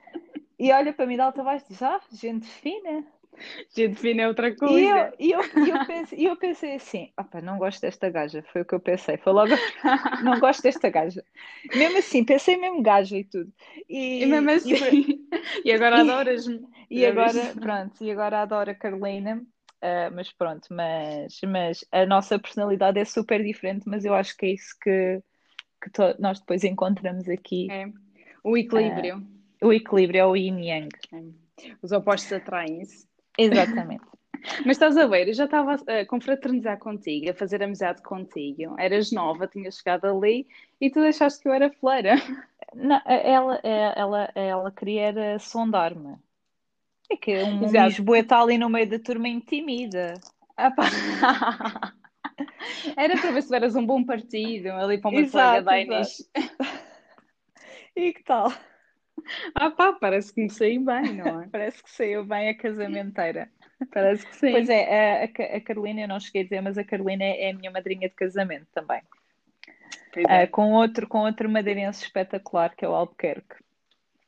e 0.59 0.73
olha 0.73 0.93
para 0.93 1.06
mim 1.06 1.17
de 1.17 1.23
alto 1.23 1.41
a 1.41 1.44
baixo 1.44 1.64
e 1.67 1.69
diz, 1.70 1.82
ah, 1.82 2.00
gente 2.12 2.47
fina. 2.47 3.06
Gente 3.75 3.97
fina 3.99 4.23
é 4.23 4.29
outra 4.29 4.55
E 4.64 4.85
eu, 4.85 4.97
coisa. 4.97 5.12
e 5.19 5.31
eu, 5.32 5.41
e 5.56 5.69
eu, 5.70 5.81
pensei, 5.81 6.19
e 6.20 6.25
eu 6.26 6.37
pensei 6.37 6.75
assim, 6.76 7.12
opa, 7.19 7.41
não 7.41 7.59
gosto 7.59 7.81
desta 7.81 8.09
gaja, 8.11 8.43
foi 8.53 8.62
o 8.62 8.64
que 8.64 8.75
eu 8.75 8.81
pensei, 8.81 9.17
foi 9.17 9.32
logo, 9.32 9.55
não 10.19 10.38
gosto 10.38 10.62
desta 10.62 10.88
gaja. 10.91 11.25
Mesmo 11.75 11.99
assim, 11.99 12.25
pensei 12.25 12.56
mesmo 12.56 12.82
gaja 12.82 13.17
e 13.19 13.25
tudo. 13.25 13.53
E 14.19 14.26
mesmo 14.26 14.50
E, 14.65 14.70
e, 14.70 14.75
assim. 14.75 15.03
E 15.65 15.73
agora 15.73 15.97
e, 15.97 16.00
adoras-me. 16.00 16.61
e 16.91 17.06
agora, 17.06 17.56
pronto, 17.61 18.03
e 18.05 18.11
agora 18.11 18.43
adoro 18.43 18.70
a 18.70 18.75
Carolina, 18.75 19.44
ah, 19.81 20.11
mas 20.12 20.32
pronto, 20.32 20.69
mas, 20.70 21.41
mas 21.44 21.85
a 21.91 22.06
nossa 22.06 22.38
personalidade 22.38 22.99
é 23.00 23.05
super 23.05 23.43
diferente, 23.43 23.88
mas 23.88 24.05
eu 24.05 24.15
acho 24.15 24.37
que 24.37 24.47
é 24.47 24.50
isso 24.50 24.76
que, 24.81 25.23
que 25.82 25.91
nós 26.20 26.41
depois 26.41 26.65
encontramos 26.65 27.29
aqui, 27.29 27.69
É. 27.70 27.87
O 28.44 28.56
equilíbrio. 28.56 29.25
o 29.62 29.73
equilíbrio, 29.73 30.21
é 30.21 30.27
o 30.27 30.37
yin 30.37 30.61
yang. 30.61 30.89
Os 31.83 31.93
opostos 31.93 32.33
atraem-se. 32.33 33.06
Exatamente. 33.39 34.05
Mas 34.67 34.77
estás 34.77 34.97
a 34.97 35.06
ver, 35.06 35.29
eu 35.29 35.35
já 35.35 35.44
estava 35.44 35.75
a 35.75 36.06
confraternizar 36.06 36.79
contigo, 36.79 37.31
a 37.31 37.35
fazer 37.35 37.62
amizade 37.62 38.03
contigo. 38.03 38.75
Eras 38.79 39.12
nova, 39.12 39.47
tinhas 39.47 39.77
chegado 39.77 40.06
ali 40.06 40.47
e 40.81 40.91
tu 40.91 41.00
deixaste 41.00 41.41
que 41.41 41.49
eu 41.49 41.53
era 41.53 41.71
fleira. 41.71 42.15
Não, 42.75 43.00
ela, 43.05 43.61
ela, 43.62 44.31
ela 44.35 44.71
queria 44.71 45.39
sondar-me. 45.39 46.17
É 47.11 47.17
que 47.17 47.43
um 47.43 47.65
Exato. 47.65 47.89
Lisboeta 47.89 48.37
ali 48.39 48.56
no 48.56 48.71
meio 48.71 48.89
da 48.89 48.99
turma 48.99 49.29
intimida. 49.29 50.15
Ah. 50.56 50.73
Era 52.97 53.19
para 53.19 53.31
ver 53.33 53.43
se 53.43 53.55
eras 53.55 53.75
um 53.75 53.85
bom 53.85 54.05
partido 54.05 54.71
ali 54.71 54.99
para 54.99 55.11
o 55.11 55.12
meu 55.12 55.31
colega 55.31 55.59
Exato, 55.59 55.65
da 55.65 55.81
exato. 55.81 55.93
Inês. 55.93 56.31
E 57.97 58.12
que 58.12 58.23
tal? 58.25 58.53
Ah 59.55 59.71
pá, 59.71 59.93
parece 59.93 60.33
que 60.33 60.43
me 60.43 60.50
saí 60.50 60.79
bem, 60.79 61.15
não 61.15 61.43
é? 61.43 61.49
Parece 61.53 61.83
que 61.83 61.91
saiu 61.91 62.25
bem 62.25 62.49
a 62.49 62.56
casamenteira. 62.56 63.50
Parece 63.93 64.27
que 64.27 64.37
Pois 64.41 64.69
sim. 64.69 64.73
é, 64.73 65.23
a, 65.23 65.25
a- 65.56 65.61
Carolina, 65.61 66.00
eu 66.00 66.09
não 66.09 66.19
cheguei 66.19 66.43
a 66.43 66.44
dizer, 66.44 66.61
mas 66.61 66.79
a 66.79 66.85
Carolina 66.85 67.25
é 67.25 67.50
a 67.50 67.55
minha 67.55 67.71
madrinha 67.71 68.09
de 68.09 68.15
casamento 68.15 68.67
também. 68.73 69.03
Pois 70.12 70.27
é. 70.27 70.47
com 70.47 70.73
outro, 70.73 71.06
com 71.06 71.21
outro 71.21 71.49
madeirense 71.49 72.05
espetacular, 72.05 72.75
que 72.75 72.85
é 72.85 72.89
o 72.89 72.94
Albuquerque. 72.94 73.56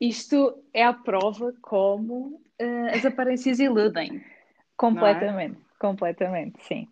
Isto 0.00 0.62
é 0.72 0.84
a 0.84 0.92
prova 0.92 1.52
como 1.62 2.40
eh, 2.58 2.90
as 2.94 3.04
aparências 3.04 3.58
iludem, 3.58 4.12
não 4.12 4.20
é? 4.20 4.24
Completamente, 4.76 5.60
completamente, 5.78 6.62
sim. 6.64 6.88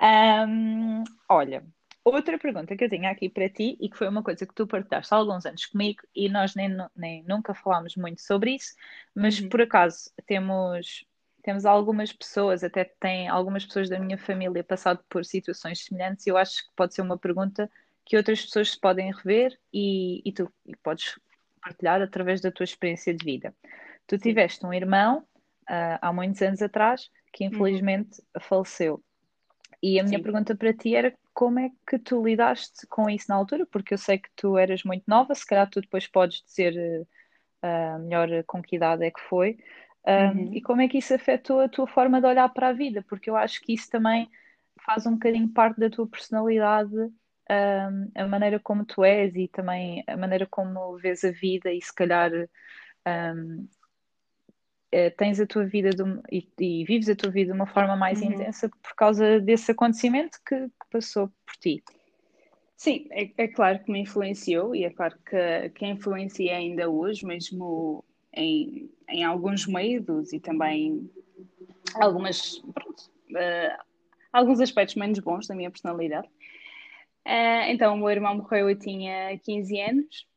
Ahm, 0.00 1.04
olha, 1.28 1.62
outra 2.04 2.38
pergunta 2.38 2.76
que 2.76 2.84
eu 2.84 2.90
tinha 2.90 3.10
aqui 3.10 3.28
para 3.28 3.48
ti 3.48 3.76
e 3.80 3.88
que 3.88 3.96
foi 3.96 4.08
uma 4.08 4.22
coisa 4.22 4.46
que 4.46 4.54
tu 4.54 4.66
partilhaste 4.66 5.12
há 5.14 5.16
alguns 5.16 5.46
anos 5.46 5.66
comigo 5.66 6.02
e 6.14 6.28
nós 6.28 6.54
nem, 6.54 6.68
nem 6.96 7.22
nunca 7.24 7.54
falámos 7.54 7.96
muito 7.96 8.20
sobre 8.22 8.54
isso, 8.54 8.74
mas 9.14 9.40
Uhum. 9.40 9.48
por 9.48 9.62
acaso 9.62 10.10
temos, 10.26 11.04
temos 11.42 11.64
algumas 11.64 12.12
pessoas, 12.12 12.62
até 12.64 12.84
tem 13.00 13.28
algumas 13.28 13.64
pessoas 13.66 13.88
da 13.88 13.98
minha 13.98 14.18
família 14.18 14.62
passado 14.64 15.02
por 15.08 15.24
situações 15.24 15.84
semelhantes 15.84 16.26
e 16.26 16.30
eu 16.30 16.36
acho 16.36 16.64
que 16.64 16.70
pode 16.76 16.94
ser 16.94 17.02
uma 17.02 17.18
pergunta 17.18 17.70
que 18.04 18.16
outras 18.16 18.42
pessoas 18.44 18.70
se 18.72 18.80
podem 18.80 19.12
rever 19.12 19.58
e, 19.72 20.22
e 20.28 20.32
tu 20.32 20.52
e 20.66 20.76
podes 20.76 21.18
partilhar 21.62 22.02
através 22.02 22.40
da 22.40 22.52
tua 22.52 22.64
experiência 22.64 23.14
de 23.14 23.24
vida. 23.24 23.54
Tu 24.06 24.18
tiveste 24.18 24.64
um 24.66 24.72
irmão 24.74 25.26
ah, 25.66 25.98
há 26.02 26.12
muitos 26.12 26.42
anos 26.42 26.60
atrás 26.60 27.10
que 27.32 27.44
Uhum. 27.50 27.54
infelizmente 27.54 28.22
faleceu. 28.40 29.02
E 29.82 30.00
a 30.00 30.02
minha 30.04 30.18
Sim. 30.18 30.22
pergunta 30.22 30.54
para 30.56 30.72
ti 30.74 30.94
era 30.94 31.14
como 31.34 31.58
é 31.58 31.70
que 31.88 31.98
tu 31.98 32.24
lidaste 32.24 32.86
com 32.88 33.10
isso 33.10 33.26
na 33.28 33.36
altura? 33.36 33.66
Porque 33.66 33.94
eu 33.94 33.98
sei 33.98 34.18
que 34.18 34.30
tu 34.36 34.56
eras 34.58 34.84
muito 34.84 35.04
nova, 35.08 35.34
se 35.34 35.46
calhar 35.46 35.68
tu 35.70 35.80
depois 35.80 36.06
podes 36.06 36.42
dizer 36.44 36.76
eh, 36.76 37.06
ah, 37.62 37.98
melhor 37.98 38.28
com 38.46 38.62
que 38.62 38.76
idade 38.76 39.04
é 39.04 39.10
que 39.10 39.20
foi. 39.22 39.58
Ah, 40.06 40.32
e 40.52 40.56
Uhum. 40.56 40.62
como 40.62 40.82
é 40.82 40.88
que 40.88 40.98
isso 40.98 41.14
afetou 41.14 41.60
a 41.60 41.68
tua 41.68 41.86
forma 41.86 42.20
de 42.20 42.26
olhar 42.26 42.48
para 42.50 42.68
a 42.68 42.72
vida? 42.72 43.02
Porque 43.08 43.30
eu 43.30 43.36
acho 43.36 43.60
que 43.62 43.72
isso 43.74 43.90
também 43.90 44.30
faz 44.84 45.06
um 45.06 45.12
bocadinho 45.14 45.48
parte 45.48 45.80
da 45.80 45.90
tua 45.90 46.06
personalidade, 46.08 46.92
a 48.14 48.26
maneira 48.26 48.58
como 48.60 48.84
tu 48.84 49.04
és 49.04 49.34
e 49.36 49.48
também 49.48 50.02
a 50.06 50.16
maneira 50.16 50.46
como 50.46 50.96
vês 50.98 51.24
a 51.24 51.30
vida 51.30 51.72
e 51.72 51.80
se 51.80 51.94
calhar 51.94 52.30
ah, 53.04 53.34
eh, 54.92 55.10
tens 55.10 55.40
a 55.40 55.46
tua 55.46 55.64
vida 55.66 55.90
de 55.90 56.02
um- 56.02 56.22
e, 56.30 56.48
e 56.60 56.84
vives 56.84 57.08
a 57.08 57.16
tua 57.16 57.30
vida 57.30 57.52
de 57.52 57.58
uma 57.58 57.66
forma 57.66 57.96
mais 57.96 58.20
Uhum. 58.20 58.32
intensa 58.32 58.68
por 58.68 58.94
causa 58.94 59.40
desse 59.40 59.72
acontecimento 59.72 60.38
que 60.46 60.68
passou 60.94 61.28
por 61.44 61.56
ti. 61.56 61.82
Sim, 62.76 63.08
é, 63.10 63.30
é 63.36 63.48
claro 63.48 63.82
que 63.82 63.90
me 63.90 64.00
influenciou 64.00 64.76
e 64.76 64.84
é 64.84 64.90
claro 64.90 65.18
que, 65.28 65.70
que 65.70 65.86
influencia 65.86 66.56
ainda 66.56 66.88
hoje, 66.88 67.26
mesmo 67.26 68.04
em, 68.32 68.88
em 69.08 69.24
alguns 69.24 69.66
medos 69.66 70.32
e 70.32 70.38
também 70.38 71.10
algumas, 71.96 72.58
pronto, 72.72 73.10
eh, 73.36 73.76
alguns 74.32 74.60
aspectos 74.60 74.94
menos 74.94 75.18
bons 75.18 75.48
da 75.48 75.54
minha 75.54 75.70
personalidade. 75.70 76.28
Eh, 77.24 77.72
então, 77.72 77.94
o 77.94 77.98
meu 77.98 78.10
irmão 78.10 78.36
morreu, 78.36 78.70
eu 78.70 78.78
tinha 78.78 79.36
15 79.38 79.80
anos, 79.80 80.28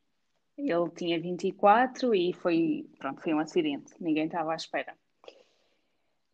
ele 0.57 0.89
tinha 0.95 1.19
24 1.19 2.15
e 2.15 2.33
foi, 2.33 2.87
pronto, 2.97 3.21
foi 3.21 3.33
um 3.33 3.39
acidente, 3.39 3.93
ninguém 3.99 4.25
estava 4.25 4.53
à 4.53 4.55
espera. 4.55 4.95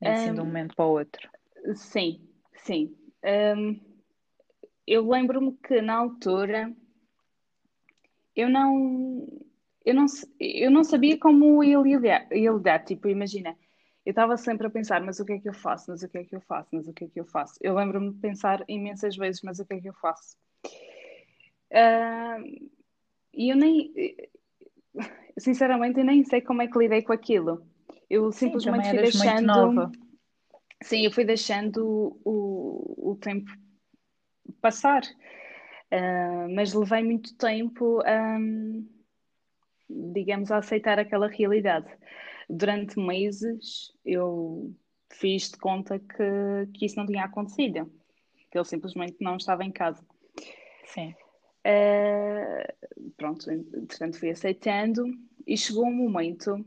E 0.02 0.08
assim 0.08 0.34
de 0.34 0.40
um 0.40 0.46
momento 0.46 0.76
para 0.76 0.86
o 0.86 0.92
outro. 0.92 1.30
sim, 1.76 2.22
sim. 2.56 2.96
Ahm, 3.24 3.93
eu 4.86 5.10
lembro-me 5.10 5.54
que 5.54 5.82
na 5.82 5.96
altura 5.96 6.74
eu 8.36 8.50
não, 8.50 9.28
eu 9.86 9.94
não, 9.94 10.06
eu 10.40 10.72
não 10.72 10.84
sabia 10.84 11.18
como 11.18 11.64
ia 11.64 11.78
lidar, 11.78 12.28
ia 12.32 12.52
lidar. 12.52 12.84
Tipo, 12.84 13.08
imagina, 13.08 13.56
eu 14.06 14.12
estava 14.12 14.36
sempre 14.38 14.68
a 14.68 14.70
pensar, 14.70 15.02
mas 15.02 15.20
o 15.20 15.26
que 15.26 15.34
é 15.34 15.40
que 15.40 15.50
eu 15.50 15.54
faço? 15.54 15.92
Mas 15.92 16.04
o 16.04 16.10
que 16.10 16.18
é 16.18 16.24
que 16.24 16.36
eu 16.36 16.42
faço? 16.42 16.70
Mas 16.74 16.88
o 16.88 16.94
que 16.94 17.06
é 17.06 17.08
que 17.08 17.20
eu 17.20 17.26
faço? 17.26 17.56
Eu 17.62 17.76
lembro-me 17.76 18.12
de 18.12 18.20
pensar 18.20 18.64
imensas 18.68 19.16
vezes, 19.16 19.42
mas 19.42 19.60
o 19.60 19.66
que 19.66 19.76
é 19.76 19.82
que 19.82 19.90
eu 19.90 19.94
faço? 19.94 20.36
Uh, 21.72 22.70
e 23.34 23.50
eu 23.50 23.56
nem, 23.56 23.94
sinceramente, 25.38 26.00
eu 26.00 26.06
nem 26.06 26.24
sei 26.24 26.42
como 26.42 26.62
é 26.62 26.68
que 26.68 26.78
lidei 26.78 27.02
com 27.02 27.14
aquilo. 27.14 27.66
Eu 28.10 28.32
simplesmente 28.32 28.84
Sim, 28.84 28.90
fui 28.90 29.00
deixando. 29.00 29.92
Sim, 30.82 31.06
eu 31.06 31.12
fui 31.12 31.24
deixando 31.24 32.20
o, 32.26 33.12
o 33.12 33.16
tempo 33.16 33.52
passar. 34.64 35.04
Uh, 35.92 36.50
mas 36.56 36.74
levei 36.74 37.04
muito 37.04 37.38
tempo, 37.38 38.02
um, 38.02 38.88
digamos, 39.88 40.50
a 40.52 40.58
aceitar 40.58 40.98
aquela 40.98 41.28
realidade. 41.28 41.88
Durante 42.50 43.00
meses 43.00 43.94
eu 44.04 44.74
fiz 45.12 45.52
de 45.52 45.58
conta 45.58 46.00
que, 46.00 46.72
que 46.74 46.86
isso 46.86 46.98
não 46.98 47.06
tinha 47.06 47.26
acontecido, 47.26 47.92
que 48.50 48.58
ele 48.58 48.66
simplesmente 48.66 49.18
não 49.22 49.36
estava 49.36 49.64
em 49.64 49.72
casa. 49.72 50.04
Sim. 50.86 51.14
Uh, 51.66 53.12
pronto, 53.16 53.52
entretanto 53.52 54.20
fui 54.20 54.32
aceitando 54.32 55.06
e 55.46 55.56
chegou 55.56 55.86
um 55.86 55.94
momento 55.94 56.66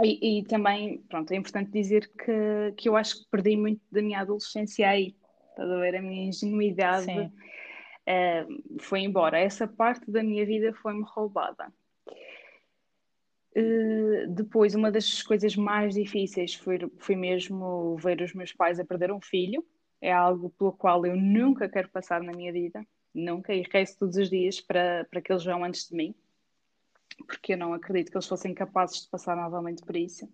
e, 0.00 0.38
e, 0.38 0.44
também, 0.44 0.98
pronto, 1.02 1.30
é 1.32 1.36
importante 1.36 1.70
dizer 1.70 2.10
que, 2.10 2.72
que 2.76 2.88
eu 2.88 2.96
acho 2.96 3.22
que 3.22 3.30
perdi 3.30 3.56
muito 3.56 3.82
da 3.90 4.00
minha 4.00 4.20
adolescência 4.20 4.88
aí, 4.88 5.14
estás 5.52 5.70
a 5.70 5.76
ver? 5.78 5.96
A 5.96 6.02
minha 6.02 6.28
ingenuidade 6.28 7.10
uh, 7.10 8.80
foi 8.80 9.00
embora. 9.00 9.38
Essa 9.38 9.66
parte 9.66 10.10
da 10.10 10.22
minha 10.22 10.44
vida 10.44 10.72
foi-me 10.74 11.04
roubada. 11.06 11.72
Uh, 13.56 14.26
depois, 14.28 14.74
uma 14.74 14.90
das 14.90 15.22
coisas 15.22 15.54
mais 15.56 15.94
difíceis 15.94 16.54
foi, 16.54 16.78
foi 16.98 17.16
mesmo 17.16 17.96
ver 17.96 18.20
os 18.20 18.32
meus 18.34 18.52
pais 18.52 18.80
a 18.80 18.84
perder 18.84 19.12
um 19.12 19.20
filho. 19.20 19.64
É 20.00 20.12
algo 20.12 20.50
pelo 20.50 20.72
qual 20.72 21.06
eu 21.06 21.16
nunca 21.16 21.68
quero 21.68 21.88
passar 21.88 22.22
na 22.22 22.32
minha 22.32 22.52
vida, 22.52 22.84
nunca, 23.14 23.54
e 23.54 23.62
rezo 23.62 23.98
todos 23.98 24.16
os 24.16 24.28
dias 24.28 24.60
para, 24.60 25.06
para 25.08 25.20
que 25.20 25.32
eles 25.32 25.44
vão 25.44 25.62
antes 25.62 25.88
de 25.88 25.94
mim 25.94 26.14
porque 27.26 27.54
eu 27.54 27.58
não 27.58 27.72
acredito 27.74 28.10
que 28.10 28.16
eles 28.16 28.26
fossem 28.26 28.54
capazes 28.54 29.02
de 29.02 29.08
passar 29.08 29.36
novamente 29.36 29.82
por 29.82 29.96
isso. 29.96 30.28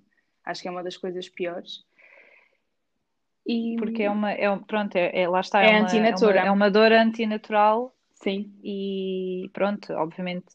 Acho 0.44 0.62
que 0.62 0.68
é 0.68 0.70
uma 0.70 0.82
das 0.82 0.96
coisas 0.96 1.28
piores. 1.28 1.84
E... 3.48 3.76
Porque 3.78 4.02
é 4.02 4.10
uma, 4.10 4.30
é, 4.30 4.56
pronto, 4.58 4.94
é, 4.94 5.22
é 5.22 5.28
lá 5.28 5.40
está, 5.40 5.64
é, 5.64 5.78
é, 5.78 5.80
uma, 5.80 5.88
é, 5.90 6.14
uma, 6.14 6.30
é 6.32 6.50
uma 6.50 6.70
dor 6.70 6.92
antinatural. 6.92 7.94
Sim. 8.12 8.52
E 8.62 9.50
pronto, 9.54 9.92
obviamente, 9.94 10.46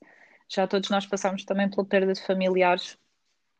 já 0.48 0.68
todos 0.68 0.90
nós 0.90 1.06
passamos 1.08 1.44
também 1.44 1.70
pela 1.70 1.86
perda 1.86 2.14
de 2.14 2.22
familiares 2.22 2.98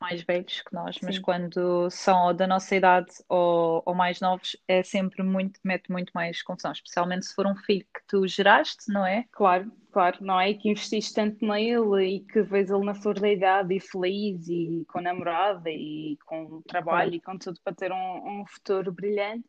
mais 0.04 0.22
velhos 0.22 0.62
que 0.62 0.74
nós, 0.74 0.98
mas 1.02 1.18
quando 1.18 1.90
são 1.90 2.28
ou 2.28 2.34
da 2.34 2.46
nossa 2.46 2.76
idade 2.76 3.10
ou, 3.30 3.82
ou, 3.86 3.96
mais 3.96 4.20
novos, 4.20 4.58
é 4.68 4.84
sempre 4.84 5.24
muito, 5.24 5.62
mete 5.64 5.90
muito 5.90 6.12
mais 6.12 6.42
confusão, 6.44 6.74
especialmente 6.74 7.26
se 7.26 7.34
for 7.34 7.48
um 7.48 7.56
filho 7.56 7.86
que 7.86 8.02
tu 8.06 8.28
geraste, 8.28 8.92
não 8.92 9.06
é? 9.06 9.26
Claro, 9.32 9.72
claro, 9.94 10.18
não 10.20 10.38
é? 10.38 10.50
E 10.50 10.58
que 10.58 10.70
investiste 10.70 11.14
tanto 11.14 11.46
nele 11.46 12.06
e 12.06 12.20
que 12.20 12.42
vês 12.42 12.70
ele 12.70 12.84
na 12.84 12.94
flor 12.94 13.18
da 13.18 13.32
idade 13.32 13.74
e 13.74 13.80
feliz 13.80 14.46
e 14.50 14.86
com 14.92 15.00
namorada 15.00 15.70
e 15.70 16.18
com 16.26 16.62
trabalho 16.64 17.12
claro. 17.12 17.16
e 17.16 17.22
com 17.22 17.38
tudo 17.38 17.62
para 17.64 17.74
ter 17.74 17.94
um, 17.94 18.42
um, 18.42 18.46
futuro 18.46 18.92
brilhante. 18.92 19.48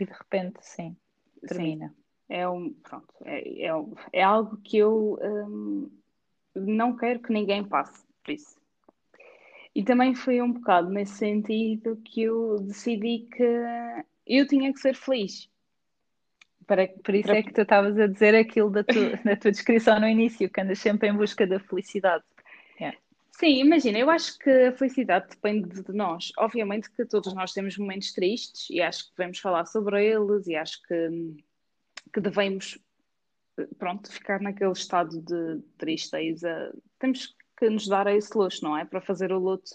E 0.00 0.04
de 0.04 0.12
repente, 0.12 0.58
sim, 0.60 0.96
termina. 1.46 1.88
Sim. 1.88 1.94
É, 2.28 2.48
um, 2.48 2.72
pronto, 2.72 3.14
é, 3.24 3.66
é, 3.66 3.70
é 4.12 4.22
algo 4.22 4.56
que 4.56 4.78
eu 4.78 5.18
hum, 5.22 5.88
não 6.56 6.96
quero 6.96 7.20
que 7.20 7.32
ninguém 7.32 7.62
passe 7.62 8.04
por 8.24 8.32
isso. 8.32 8.61
E 9.74 9.82
também 9.82 10.14
foi 10.14 10.42
um 10.42 10.52
bocado 10.52 10.90
nesse 10.90 11.14
sentido 11.14 11.96
que 12.04 12.22
eu 12.22 12.56
decidi 12.60 13.26
que 13.34 13.44
eu 14.26 14.46
tinha 14.46 14.72
que 14.72 14.78
ser 14.78 14.94
feliz. 14.94 15.50
Para, 16.66 16.88
por 16.88 17.14
isso 17.14 17.32
é 17.32 17.42
que 17.42 17.52
tu 17.52 17.62
estavas 17.62 17.98
a 17.98 18.06
dizer 18.06 18.34
aquilo 18.34 18.70
da, 18.70 18.84
tu, 18.84 18.94
da 19.24 19.36
tua 19.36 19.50
descrição 19.50 19.98
no 19.98 20.06
início, 20.06 20.48
que 20.48 20.60
andas 20.60 20.78
sempre 20.78 21.08
em 21.08 21.16
busca 21.16 21.46
da 21.46 21.58
felicidade. 21.58 22.24
Yeah. 22.78 22.96
Sim, 23.32 23.60
imagina, 23.60 23.98
eu 23.98 24.10
acho 24.10 24.38
que 24.38 24.50
a 24.50 24.72
felicidade 24.72 25.30
depende 25.30 25.82
de 25.82 25.92
nós. 25.92 26.32
Obviamente 26.38 26.90
que 26.90 27.04
todos 27.04 27.34
nós 27.34 27.52
temos 27.52 27.76
momentos 27.76 28.12
tristes 28.12 28.68
e 28.70 28.80
acho 28.80 29.06
que 29.06 29.16
devemos 29.16 29.38
falar 29.38 29.66
sobre 29.66 30.04
eles 30.04 30.46
e 30.46 30.54
acho 30.54 30.80
que, 30.82 31.34
que 32.12 32.20
devemos, 32.20 32.78
pronto, 33.78 34.12
ficar 34.12 34.40
naquele 34.40 34.72
estado 34.72 35.20
de 35.20 35.60
tristeza. 35.78 36.72
Temos 36.98 37.34
que 37.62 37.70
nos 37.70 37.86
dar 37.86 38.06
esse 38.08 38.36
luxo, 38.36 38.64
não 38.64 38.76
é? 38.76 38.84
Para 38.84 39.00
fazer 39.00 39.32
o 39.32 39.38
luto 39.38 39.70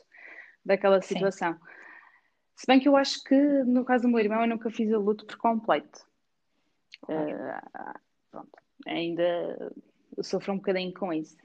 daquela 0.65 1.01
situação. 1.01 1.53
Sim. 1.53 1.59
Se 2.55 2.67
bem 2.67 2.79
que 2.79 2.87
eu 2.87 2.97
acho 2.97 3.23
que 3.23 3.35
no 3.63 3.85
caso 3.85 4.03
do 4.03 4.09
meu 4.09 4.19
irmão 4.19 4.41
eu 4.41 4.47
nunca 4.47 4.69
fiz 4.69 4.91
o 4.91 4.99
luto 4.99 5.25
por 5.25 5.37
completo. 5.37 6.05
Uh, 7.03 7.99
pronto, 8.29 8.51
ainda 8.85 9.73
sofro 10.21 10.53
um 10.53 10.57
bocadinho 10.57 10.93
com 10.93 11.13
isso. 11.13 11.37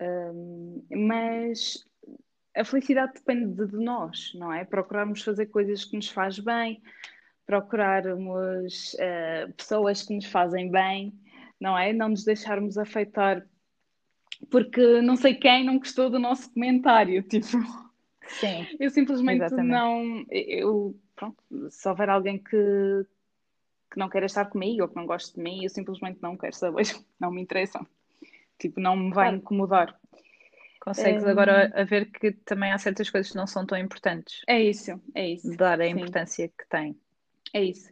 Uh, 0.00 0.84
mas 1.08 1.84
a 2.54 2.64
felicidade 2.64 3.14
depende 3.14 3.66
de 3.66 3.76
nós, 3.76 4.32
não 4.34 4.52
é? 4.52 4.64
Procurarmos 4.64 5.22
fazer 5.22 5.46
coisas 5.46 5.84
que 5.84 5.96
nos 5.96 6.08
faz 6.08 6.38
bem, 6.38 6.82
procurarmos 7.46 8.94
uh, 8.94 9.52
pessoas 9.54 10.02
que 10.02 10.14
nos 10.14 10.26
fazem 10.26 10.70
bem, 10.70 11.12
não 11.58 11.76
é? 11.76 11.92
Não 11.92 12.10
nos 12.10 12.22
deixarmos 12.22 12.78
afetar 12.78 13.44
porque 14.48 15.00
não 15.02 15.16
sei 15.16 15.34
quem 15.34 15.64
não 15.64 15.78
gostou 15.78 16.08
do 16.08 16.18
nosso 16.18 16.52
comentário, 16.52 17.22
tipo. 17.28 17.46
Sim. 18.28 18.66
Eu 18.78 18.90
simplesmente 18.90 19.42
exatamente. 19.42 19.72
não. 19.72 20.24
Eu, 20.30 20.96
pronto, 21.16 21.36
se 21.68 21.88
houver 21.88 22.08
alguém 22.08 22.38
que, 22.38 23.06
que 23.90 23.98
não 23.98 24.08
queira 24.08 24.26
estar 24.26 24.46
comigo 24.46 24.82
ou 24.82 24.88
que 24.88 24.96
não 24.96 25.06
goste 25.06 25.34
de 25.34 25.42
mim, 25.42 25.64
eu 25.64 25.70
simplesmente 25.70 26.20
não 26.22 26.36
quero 26.36 26.54
saber, 26.54 26.84
não 27.18 27.30
me 27.30 27.42
interessam. 27.42 27.86
Tipo, 28.58 28.80
não 28.80 28.96
me 28.96 29.12
vai 29.12 29.26
claro. 29.26 29.36
incomodar. 29.36 30.00
Consegues 30.80 31.24
um... 31.24 31.28
agora 31.28 31.72
a 31.74 31.84
ver 31.84 32.10
que 32.10 32.32
também 32.32 32.72
há 32.72 32.78
certas 32.78 33.10
coisas 33.10 33.30
que 33.30 33.36
não 33.36 33.46
são 33.46 33.66
tão 33.66 33.76
importantes. 33.76 34.42
É 34.46 34.62
isso, 34.62 35.00
é 35.14 35.30
isso. 35.30 35.56
Dar 35.56 35.80
a 35.80 35.84
Sim. 35.84 35.92
importância 35.92 36.48
que 36.48 36.68
tem. 36.68 36.96
É 37.52 37.62
isso. 37.62 37.90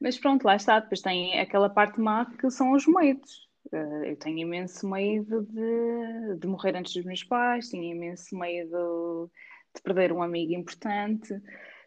Mas 0.00 0.18
pronto, 0.18 0.44
lá 0.44 0.56
está. 0.56 0.80
Depois 0.80 1.02
tem 1.02 1.38
aquela 1.38 1.68
parte 1.68 2.00
má 2.00 2.24
que 2.24 2.50
são 2.50 2.72
os 2.72 2.86
medos. 2.86 3.49
Uh, 3.72 4.04
eu 4.04 4.16
tenho 4.16 4.38
imenso 4.38 4.88
medo 4.88 5.42
de, 5.42 6.36
de 6.38 6.46
morrer 6.46 6.74
antes 6.76 6.94
dos 6.94 7.04
meus 7.04 7.22
pais, 7.22 7.68
tenho 7.68 7.84
imenso 7.84 8.36
medo 8.36 9.30
de 9.74 9.82
perder 9.82 10.12
um 10.12 10.22
amigo 10.22 10.52
importante, 10.54 11.40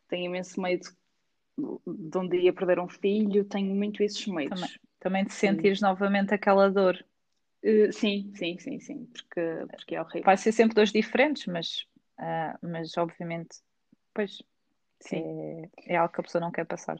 tenho 0.07 0.25
imenso 0.25 0.61
medo 0.61 0.87
de 1.57 2.17
um 2.17 2.27
dia 2.27 2.53
perder 2.53 2.79
um 2.79 2.87
filho, 2.87 3.43
tenho 3.45 3.75
muito 3.75 4.01
esses 4.01 4.25
medos. 4.27 4.59
Também, 4.59 4.79
também 4.99 5.25
de 5.25 5.33
sentires 5.33 5.79
sim. 5.79 5.85
novamente 5.85 6.33
aquela 6.33 6.69
dor. 6.69 7.03
Uh, 7.63 7.91
sim, 7.91 8.31
sim, 8.35 8.57
sim, 8.59 8.79
sim, 8.79 9.05
porque, 9.05 9.41
porque 9.71 9.95
é 9.95 10.01
horrível. 10.01 10.23
Vai 10.23 10.37
ser 10.37 10.51
sempre 10.51 10.75
dores 10.75 10.91
diferentes, 10.91 11.45
mas, 11.47 11.87
uh, 12.19 12.57
mas 12.61 12.97
obviamente, 12.97 13.57
pois, 14.13 14.41
sim. 14.99 15.17
É, 15.87 15.93
é 15.93 15.95
algo 15.95 16.13
que 16.13 16.21
a 16.21 16.23
pessoa 16.23 16.41
não 16.41 16.51
quer 16.51 16.65
passar. 16.65 16.99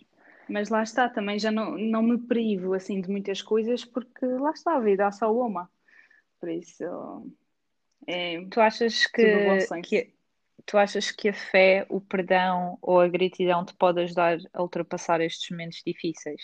Mas 0.50 0.70
lá 0.70 0.84
está, 0.84 1.10
também 1.10 1.40
já 1.40 1.52
não, 1.52 1.78
não 1.78 2.04
me 2.04 2.18
privo 2.18 2.74
assim 2.74 3.00
de 3.02 3.10
muitas 3.10 3.42
coisas 3.42 3.86
porque 3.86 4.26
lá 4.26 4.52
está 4.52 4.76
a 4.76 4.80
vida, 4.80 5.08
há 5.08 5.12
só 5.12 5.34
uma. 5.34 5.70
Por 6.40 6.50
isso 6.50 6.84
é, 8.08 8.44
tu 8.50 8.60
achas 8.60 9.06
que, 9.08 9.68
que 9.84 10.14
tu 10.66 10.78
achas 10.78 11.12
que 11.12 11.30
a 11.30 11.34
fé, 11.34 11.86
o 11.90 12.02
perdão 12.02 12.78
ou 12.82 13.00
a 13.00 13.08
gratidão 13.08 13.66
te 13.66 13.74
pode 13.74 14.02
ajudar 14.02 14.38
a 14.54 14.62
ultrapassar 14.62 15.22
estes 15.22 15.50
momentos 15.50 15.82
difíceis? 15.86 16.42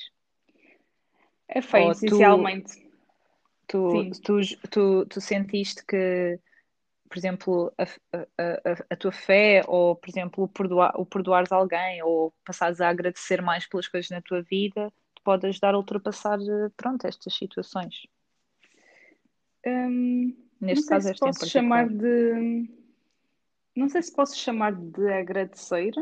A 1.53 1.61
fé, 1.61 1.81
ou 1.81 1.91
essencialmente. 1.91 2.87
Tu, 3.67 4.09
tu, 4.09 4.21
tu, 4.21 4.69
tu, 4.69 5.05
tu 5.05 5.21
sentiste 5.21 5.85
que 5.85 6.39
por 7.09 7.17
exemplo, 7.17 7.73
a, 7.75 7.83
a, 7.83 8.85
a, 8.91 8.95
tua 8.95 9.11
fé, 9.11 9.63
ou, 9.67 9.95
por 9.95 10.07
exemplo, 10.07 10.43
o, 10.43 10.47
perdoar, 10.47 10.93
o 10.95 11.05
perdoares 11.05 11.51
alguém, 11.51 12.03
ou 12.03 12.31
passares 12.45 12.79
a 12.79 12.87
agradecer 12.87 13.41
mais 13.41 13.65
pelas 13.65 13.87
coisas 13.87 14.11
na 14.11 14.21
tua 14.21 14.43
vida, 14.43 14.93
te 15.15 15.21
pode 15.23 15.47
ajudar 15.47 15.73
a 15.73 15.77
ultrapassar, 15.77 16.37
pronto, 16.77 17.07
estas 17.07 17.33
situações. 17.33 18.05
Hum, 19.65 20.37
Neste 20.61 20.87
caso, 20.87 21.07
se 21.07 21.19
posso 21.19 21.49
chamar 21.49 21.89
de. 21.89 22.69
Não 23.75 23.89
sei 23.89 24.03
se 24.03 24.13
posso 24.13 24.37
chamar 24.37 24.73
de 24.73 25.11
agradecer, 25.11 25.93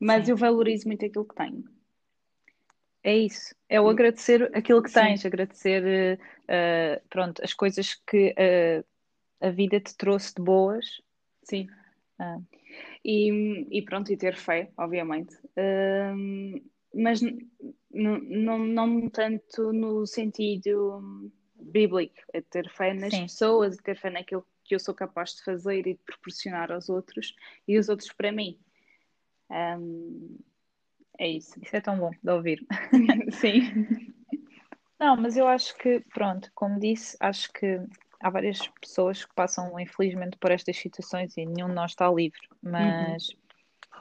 mas 0.00 0.24
Sim. 0.24 0.32
eu 0.32 0.36
valorizo 0.36 0.88
muito 0.88 1.04
aquilo 1.04 1.24
que 1.24 1.34
tenho. 1.34 1.64
É 3.04 3.16
isso, 3.16 3.54
é 3.68 3.80
o 3.80 3.88
agradecer 3.88 4.50
aquilo 4.52 4.82
que 4.82 4.90
Sim. 4.90 5.00
tens, 5.00 5.24
agradecer 5.24 6.18
uh, 6.18 7.08
pronto, 7.08 7.40
as 7.44 7.54
coisas 7.54 7.94
que 7.94 8.32
uh, 8.32 8.84
a 9.40 9.50
vida 9.50 9.80
te 9.80 9.96
trouxe 9.96 10.34
de 10.34 10.42
boas. 10.42 10.86
Sim. 11.42 11.68
Ah. 12.18 12.38
E, 13.04 13.66
e 13.70 13.82
pronto, 13.82 14.12
e 14.12 14.16
ter 14.16 14.36
fé, 14.36 14.70
obviamente. 14.76 15.34
Uh, 15.56 16.62
mas 16.94 17.20
não, 17.90 18.58
não 18.58 19.08
tanto 19.10 19.72
no 19.72 20.06
sentido 20.06 21.30
bíblico, 21.54 22.14
é 22.32 22.40
ter 22.40 22.68
fé 22.70 22.94
nas 22.94 23.14
Sim. 23.14 23.22
pessoas, 23.22 23.76
ter 23.76 23.98
fé 23.98 24.10
naquilo 24.10 24.46
que 24.64 24.74
eu 24.74 24.80
sou 24.80 24.94
capaz 24.94 25.36
de 25.36 25.44
fazer 25.44 25.86
e 25.86 25.94
de 25.94 26.00
proporcionar 26.04 26.72
aos 26.72 26.88
outros 26.88 27.34
e 27.66 27.78
os 27.78 27.88
outros 27.88 28.12
para 28.12 28.32
mim. 28.32 28.58
Um, 29.50 30.38
é 31.18 31.28
isso. 31.28 31.58
Isso 31.62 31.76
é 31.76 31.80
tão 31.80 31.98
bom 31.98 32.10
de 32.10 32.30
ouvir. 32.30 32.66
Sim. 33.32 34.12
Não, 34.98 35.16
mas 35.16 35.36
eu 35.36 35.46
acho 35.46 35.76
que, 35.76 36.00
pronto, 36.12 36.50
como 36.54 36.80
disse, 36.80 37.16
acho 37.20 37.52
que 37.52 37.80
há 38.20 38.30
várias 38.30 38.66
pessoas 38.80 39.24
que 39.24 39.34
passam, 39.34 39.78
infelizmente, 39.78 40.36
por 40.38 40.50
estas 40.50 40.76
situações 40.76 41.36
e 41.36 41.44
nenhum 41.44 41.68
de 41.68 41.74
nós 41.74 41.92
está 41.92 42.10
livre. 42.10 42.40
Mas, 42.62 43.28
uhum. 43.28 44.00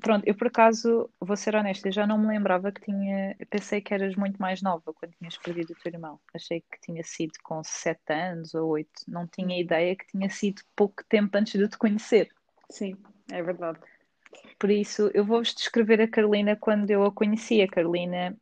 pronto, 0.00 0.26
eu 0.26 0.34
por 0.34 0.48
acaso, 0.48 1.10
vou 1.20 1.36
ser 1.36 1.54
honesta, 1.54 1.88
eu 1.88 1.92
já 1.92 2.06
não 2.06 2.18
me 2.18 2.28
lembrava 2.28 2.72
que 2.72 2.80
tinha. 2.80 3.36
Pensei 3.50 3.80
que 3.80 3.94
eras 3.94 4.16
muito 4.16 4.40
mais 4.40 4.62
nova 4.62 4.92
quando 4.92 5.12
tinhas 5.18 5.36
perdido 5.36 5.72
o 5.72 5.76
teu 5.82 5.92
irmão. 5.92 6.20
Achei 6.34 6.60
que 6.60 6.80
tinha 6.80 7.02
sido 7.04 7.32
com 7.42 7.62
7 7.62 8.12
anos 8.12 8.54
ou 8.54 8.68
8. 8.70 8.90
Não 9.08 9.26
tinha 9.26 9.60
ideia 9.60 9.96
que 9.96 10.06
tinha 10.06 10.28
sido 10.30 10.62
pouco 10.74 11.04
tempo 11.08 11.36
antes 11.36 11.58
de 11.58 11.68
te 11.68 11.78
conhecer. 11.78 12.28
Sim, 12.70 12.96
é 13.30 13.42
verdade. 13.42 13.78
Por 14.58 14.70
isso, 14.70 15.10
eu 15.14 15.24
vou-vos 15.24 15.54
descrever 15.54 16.00
a 16.00 16.08
Carolina 16.08 16.56
quando 16.56 16.90
eu 16.90 17.04
a 17.04 17.12
conheci. 17.12 17.62
A 17.62 17.68
Carolina, 17.68 18.36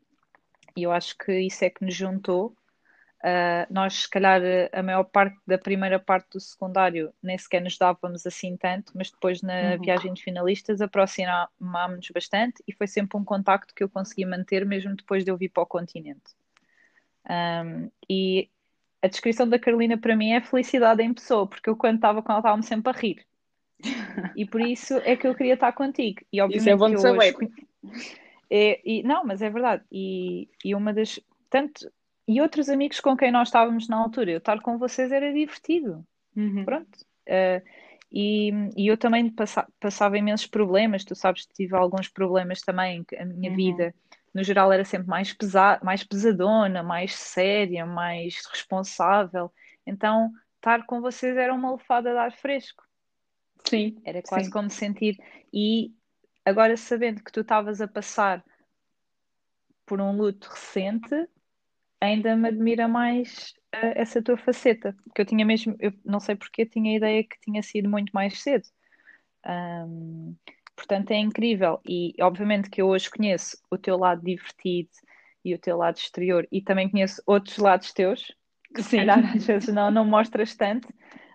e 0.77 0.83
eu 0.83 0.93
acho 0.93 1.17
que 1.17 1.33
isso 1.41 1.65
é 1.65 1.71
que 1.71 1.85
nos 1.85 1.95
juntou. 1.95 2.57
Uh, 3.27 3.67
nós, 3.69 4.03
se 4.03 4.09
calhar, 4.09 4.41
a 4.73 4.83
maior 4.85 5.03
parte 5.03 5.37
da 5.45 5.59
primeira 5.59 5.99
parte 5.99 6.31
do 6.35 6.39
secundário 6.39 7.13
nem 7.21 7.37
sequer 7.37 7.61
nos 7.61 7.77
dávamos 7.77 8.25
assim 8.25 8.57
tanto, 8.57 8.93
mas 8.95 9.11
depois 9.11 9.43
na 9.43 9.73
uhum. 9.73 9.81
viagem 9.81 10.15
de 10.15 10.23
finalistas 10.23 10.81
aproximámos-nos 10.81 12.09
bastante 12.15 12.63
e 12.69 12.73
foi 12.73 12.87
sempre 12.87 13.19
um 13.19 13.25
contacto 13.25 13.75
que 13.75 13.83
eu 13.83 13.89
consegui 13.89 14.25
manter 14.25 14.65
mesmo 14.65 14.95
depois 14.95 15.25
de 15.25 15.33
eu 15.33 15.37
vir 15.37 15.49
para 15.49 15.65
o 15.65 15.67
continente. 15.67 16.37
Um, 17.29 17.91
e 18.09 18.49
a 19.03 19.09
descrição 19.09 19.49
da 19.49 19.59
Carolina 19.59 19.99
para 19.99 20.15
mim 20.15 20.31
é 20.31 20.41
felicidade 20.41 21.03
em 21.03 21.13
pessoa, 21.13 21.49
porque 21.49 21.69
eu 21.69 21.75
quando 21.75 21.97
estava 21.97 22.23
com 22.23 22.31
ela 22.31 22.39
estava-me 22.39 22.63
sempre 22.63 22.93
a 22.93 22.97
rir. 22.97 23.27
E 24.37 24.47
por 24.47 24.61
isso 24.61 24.99
é 24.99 25.17
que 25.17 25.27
eu 25.27 25.35
queria 25.35 25.55
estar 25.55 25.73
contigo. 25.73 26.21
E 26.33 26.41
obviamente 26.41 26.61
isso 26.61 26.71
é 26.71 26.77
bom 26.77 26.91
de 26.91 27.01
saber. 27.01 27.37
Hoje... 27.37 27.53
É, 28.49 28.81
e, 28.85 29.03
não, 29.03 29.25
mas 29.25 29.43
é 29.43 29.51
verdade. 29.51 29.83
E, 29.91 30.49
e 30.65 30.77
uma 30.77 30.93
das. 30.93 31.19
Tanto, 31.51 31.91
e 32.29 32.41
outros 32.41 32.69
amigos 32.69 33.01
com 33.01 33.17
quem 33.17 33.31
nós 33.31 33.49
estávamos 33.49 33.89
na 33.89 33.97
altura, 33.97 34.33
eu 34.33 34.39
estar 34.39 34.61
com 34.61 34.79
vocês 34.79 35.13
era 35.13 35.33
divertido. 35.33 36.05
Uhum. 36.35 36.65
Pronto. 36.65 36.99
Uh, 37.29 37.63
e, 38.11 38.51
e, 38.77 38.87
eu 38.87 38.97
também 38.97 39.31
passa, 39.31 39.67
passava 39.81 40.19
imensos 40.19 40.47
problemas, 40.47 41.05
tu 41.05 41.15
sabes 41.15 41.47
que 41.47 41.55
tive 41.55 41.77
alguns 41.77 42.09
problemas 42.09 42.61
também, 42.61 43.05
a 43.19 43.25
minha 43.25 43.51
uhum. 43.51 43.57
vida 43.57 43.95
no 44.33 44.45
geral 44.45 44.73
era 44.73 44.85
sempre 44.85 45.09
mais, 45.09 45.33
pesa, 45.33 45.81
mais 45.83 46.05
pesadona, 46.05 46.83
mais 46.83 47.15
séria, 47.15 47.87
mais 47.87 48.45
responsável. 48.51 49.51
Então, 49.87 50.31
estar 50.57 50.85
com 50.85 51.01
vocês 51.01 51.37
era 51.37 51.55
uma 51.55 51.73
lefada 51.73 52.11
de 52.13 52.19
ar 52.19 52.33
fresco. 52.33 52.85
Sim. 53.65 54.01
Era 54.05 54.23
quase 54.23 54.45
sim. 54.47 54.51
como 54.51 54.69
sentir. 54.69 55.17
E 55.53 55.91
agora, 56.45 56.77
sabendo 56.77 57.25
que 57.25 57.33
tu 57.33 57.41
estavas 57.41 57.81
a 57.81 57.89
passar 57.89 58.45
por 59.87 60.01
um 60.01 60.15
luto 60.15 60.49
recente, 60.51 61.29
ainda 62.01 62.37
me 62.37 62.49
admira 62.49 62.89
mais 62.89 63.55
uh, 63.75 63.93
essa 63.95 64.23
tua 64.23 64.37
faceta. 64.37 64.95
Porque 65.05 65.23
eu 65.23 65.27
tinha 65.27 65.45
mesmo, 65.45 65.77
eu 65.79 65.93
não 66.05 66.21
sei 66.21 66.37
porque, 66.37 66.67
tinha 66.67 66.93
a 66.93 66.97
ideia 66.97 67.25
que 67.25 67.39
tinha 67.41 67.63
sido 67.63 67.89
muito 67.89 68.11
mais 68.13 68.41
cedo. 68.41 68.67
Um, 69.47 70.35
portanto, 70.75 71.11
é 71.11 71.19
incrível. 71.19 71.81
E 71.89 72.15
obviamente 72.21 72.71
que 72.71 72.83
eu 72.83 72.89
hoje 72.89 73.11
conheço 73.11 73.59
o 73.71 73.79
teu 73.79 73.97
lado 73.97 74.23
divertido 74.23 74.91
e 75.45 75.55
o 75.55 75.59
teu 75.59 75.77
lado 75.77 75.97
exterior, 75.97 76.47
e 76.51 76.61
também 76.61 76.89
conheço 76.91 77.23
outros 77.25 77.57
lados 77.59 77.93
teus, 77.93 78.33
que 78.75 78.83
se 78.83 78.97
calhar 78.97 79.37
às 79.37 79.47
vezes 79.47 79.73
não, 79.73 79.93
não 79.93 80.05
mostras 80.05 80.57
tanto, 80.57 80.89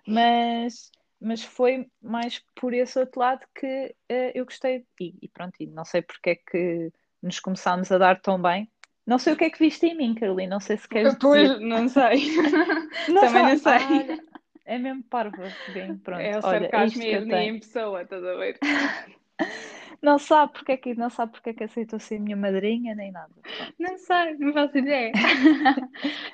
mas 0.06 0.90
mas 1.22 1.44
foi 1.44 1.86
mais 2.02 2.42
por 2.56 2.74
esse 2.74 2.98
outro 2.98 3.20
lado 3.20 3.46
que 3.54 3.94
uh, 4.10 4.32
eu 4.34 4.44
gostei. 4.44 4.84
E, 5.00 5.14
e, 5.22 5.28
pronto, 5.28 5.54
e 5.60 5.66
não 5.66 5.84
sei 5.84 6.02
porque 6.02 6.30
é 6.30 6.34
que 6.34 6.92
nos 7.22 7.38
começámos 7.38 7.92
a 7.92 7.98
dar 7.98 8.20
tão 8.20 8.40
bem. 8.42 8.68
Não 9.06 9.18
sei 9.18 9.32
o 9.32 9.36
que 9.36 9.44
é 9.44 9.50
que 9.50 9.58
viste 9.58 9.84
em 9.86 9.96
mim, 9.96 10.14
Carolina, 10.14 10.54
não 10.54 10.60
sei 10.60 10.76
se 10.76 10.88
queres 10.88 11.14
pois, 11.20 11.50
dizer. 11.50 11.60
não 11.60 11.88
sei. 11.88 12.36
não 13.08 13.20
Também 13.20 13.42
não 13.42 13.58
sei. 13.58 13.72
Ah, 13.72 14.18
é 14.64 14.78
mesmo 14.78 15.02
parva. 15.04 15.42
Bem, 15.74 15.96
pronto. 15.98 16.20
É 16.20 16.38
o 16.38 16.42
sarcasmo 16.42 17.02
é 17.02 17.44
em 17.44 17.58
pessoa, 17.58 18.02
estás 18.02 18.24
a 18.24 18.34
ver? 18.34 18.58
Não 20.02 20.18
sabe 20.18 20.52
porque 20.54 20.72
é 20.72 20.76
que, 20.76 20.94
não 20.96 21.08
sabe 21.08 21.30
porque 21.30 21.50
é 21.50 21.54
que 21.54 21.62
aceitou 21.62 21.96
ser 22.00 22.18
minha 22.18 22.36
madrinha, 22.36 22.92
nem 22.92 23.12
nada. 23.12 23.32
Não 23.78 23.96
sei, 23.96 24.36
não 24.36 24.52
faço 24.52 24.76
ideia. 24.76 25.12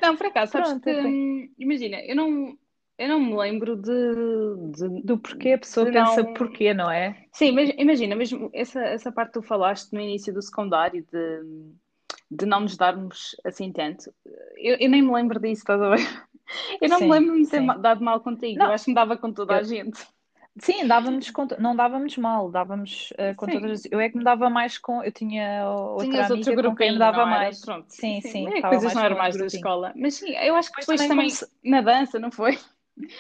não, 0.01 0.17
por 0.17 0.27
acaso, 0.27 0.53
sabes 0.53 0.71
Pronto, 0.71 0.85
que, 0.85 0.91
hum, 0.91 1.51
imagina, 1.59 2.01
eu 2.01 2.17
não, 2.17 2.57
eu 2.97 3.09
não 3.09 3.21
me 3.21 3.37
lembro 3.37 3.77
de, 3.77 4.73
de 4.73 5.03
do 5.03 5.19
porquê 5.19 5.53
a 5.53 5.59
pessoa 5.59 5.85
pensa 5.85 6.23
não... 6.23 6.33
porquê, 6.33 6.73
não 6.73 6.91
é? 6.91 7.27
Sim, 7.31 7.53
mas 7.53 7.71
imagina, 7.77 8.17
mesmo 8.17 8.49
essa, 8.55 8.81
essa 8.81 9.13
parte 9.13 9.33
que 9.33 9.41
tu 9.41 9.43
falaste 9.43 9.93
no 9.93 10.01
início 10.01 10.33
do 10.33 10.41
secundário 10.41 11.07
de, 11.13 11.43
de 12.31 12.47
não 12.47 12.61
nos 12.61 12.77
darmos 12.77 13.37
assim 13.45 13.73
tanto, 13.73 14.13
eu, 14.57 14.77
eu 14.79 14.89
nem 14.91 15.03
me 15.03 15.13
lembro 15.13 15.41
disso, 15.41 15.63
estás 15.63 15.81
a 15.81 15.91
ver? 15.91 15.99
Eu 16.81 16.89
não 16.89 16.97
sim, 16.97 17.05
me 17.05 17.13
lembro 17.13 17.35
de 17.35 17.41
me 17.41 17.47
ter 17.47 17.61
sim. 17.61 17.67
dado 17.67 18.03
mal 18.03 18.21
contigo, 18.21 18.59
não. 18.59 18.69
eu 18.69 18.73
acho 18.73 18.87
que 18.87 18.91
me 18.91 18.95
dava 18.95 19.19
com 19.19 19.31
toda 19.31 19.53
eu... 19.53 19.59
a 19.59 19.63
gente. 19.63 20.01
Sim, 20.61 20.87
dávamos 20.87 21.31
com, 21.31 21.47
não 21.59 21.77
dávamos 21.77 22.17
mal, 22.17 22.51
dávamos 22.51 23.11
uh, 23.13 23.35
com 23.37 23.47
sim. 23.47 23.53
todas. 23.53 23.83
Eu 23.91 24.01
é 24.01 24.09
que 24.09 24.17
me 24.17 24.25
dava 24.25 24.51
mais 24.51 24.77
com. 24.77 25.03
Eu 25.05 25.13
tinha 25.13 25.69
outra 25.69 26.09
Tinhas 26.09 26.31
amiga 26.31 26.51
outro 26.51 26.71
com 26.71 26.77
quem 26.77 26.93
me 26.93 26.99
dava 26.99 27.25
mais. 27.27 27.61
Pronto. 27.61 27.87
Sim, 27.89 28.21
sim. 28.21 28.31
sim. 28.31 28.49
É, 28.49 28.63
coisas 28.63 28.95
normais 28.95 29.37
da 29.37 29.47
escola. 29.47 29.93
Mas 29.95 30.15
sim, 30.15 30.35
eu 30.35 30.57
acho 30.57 30.73
que 30.73 30.81
depois, 30.81 31.01
também, 31.01 31.29
também 31.29 31.49
na 31.65 31.81
dança, 31.81 32.19
não 32.19 32.31
foi? 32.31 32.59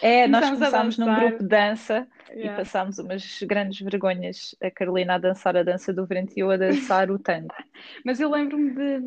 É, 0.03 0.27
nós 0.27 0.51
começámos 0.51 0.99
num 0.99 1.15
grupo 1.15 1.43
de 1.43 1.49
dança 1.49 2.07
yeah. 2.31 2.53
e 2.53 2.57
passámos 2.57 2.99
umas 2.99 3.43
grandes 3.43 3.81
vergonhas. 3.81 4.55
A 4.63 4.71
Carolina 4.71 5.15
a 5.15 5.19
dançar 5.19 5.57
a 5.57 5.63
dança 5.63 5.93
do 5.93 6.07
vento 6.07 6.33
e 6.37 6.41
eu 6.41 6.51
a 6.51 6.57
dançar 6.57 7.11
o 7.11 7.19
tango. 7.19 7.55
Mas 8.05 8.21
eu 8.21 8.31
lembro-me 8.31 8.71
de, 8.71 9.01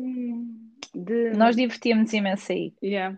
de, 0.94 1.36
Nós 1.36 1.56
divertíamos 1.56 2.12
imenso 2.12 2.52
aí. 2.52 2.72
Yeah. 2.82 3.16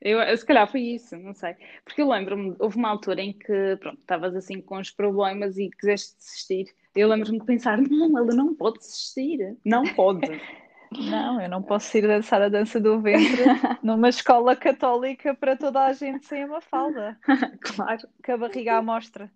Eu, 0.00 0.36
se 0.36 0.44
calhar 0.44 0.68
foi 0.68 0.80
isso, 0.80 1.16
não 1.16 1.32
sei. 1.32 1.54
Porque 1.84 2.02
eu 2.02 2.08
lembro-me, 2.08 2.56
houve 2.58 2.76
uma 2.76 2.88
altura 2.88 3.22
em 3.22 3.32
que, 3.32 3.76
pronto, 3.78 4.00
estavas 4.00 4.34
assim 4.34 4.60
com 4.60 4.78
os 4.78 4.90
problemas 4.90 5.56
e 5.58 5.70
quiseste 5.70 6.16
desistir. 6.16 6.74
Eu 6.94 7.08
lembro-me 7.08 7.38
de 7.38 7.46
pensar, 7.46 7.78
não, 7.78 8.18
ela 8.18 8.34
não 8.34 8.52
pode 8.54 8.78
desistir. 8.78 9.56
Não 9.64 9.84
pode. 9.94 10.20
Não, 10.98 11.40
eu 11.40 11.48
não 11.48 11.62
posso 11.62 11.96
ir 11.96 12.06
dançar 12.06 12.42
a 12.42 12.48
dança 12.48 12.80
do 12.80 13.00
ventre 13.00 13.44
numa 13.82 14.08
escola 14.08 14.56
católica 14.56 15.34
para 15.34 15.56
toda 15.56 15.84
a 15.84 15.92
gente 15.92 16.26
sem 16.26 16.44
uma 16.44 16.60
falda. 16.60 17.18
claro. 17.62 18.08
Com 18.24 18.32
a 18.32 18.36
barriga 18.36 18.76
à 18.76 18.82
mostra. 18.82 19.30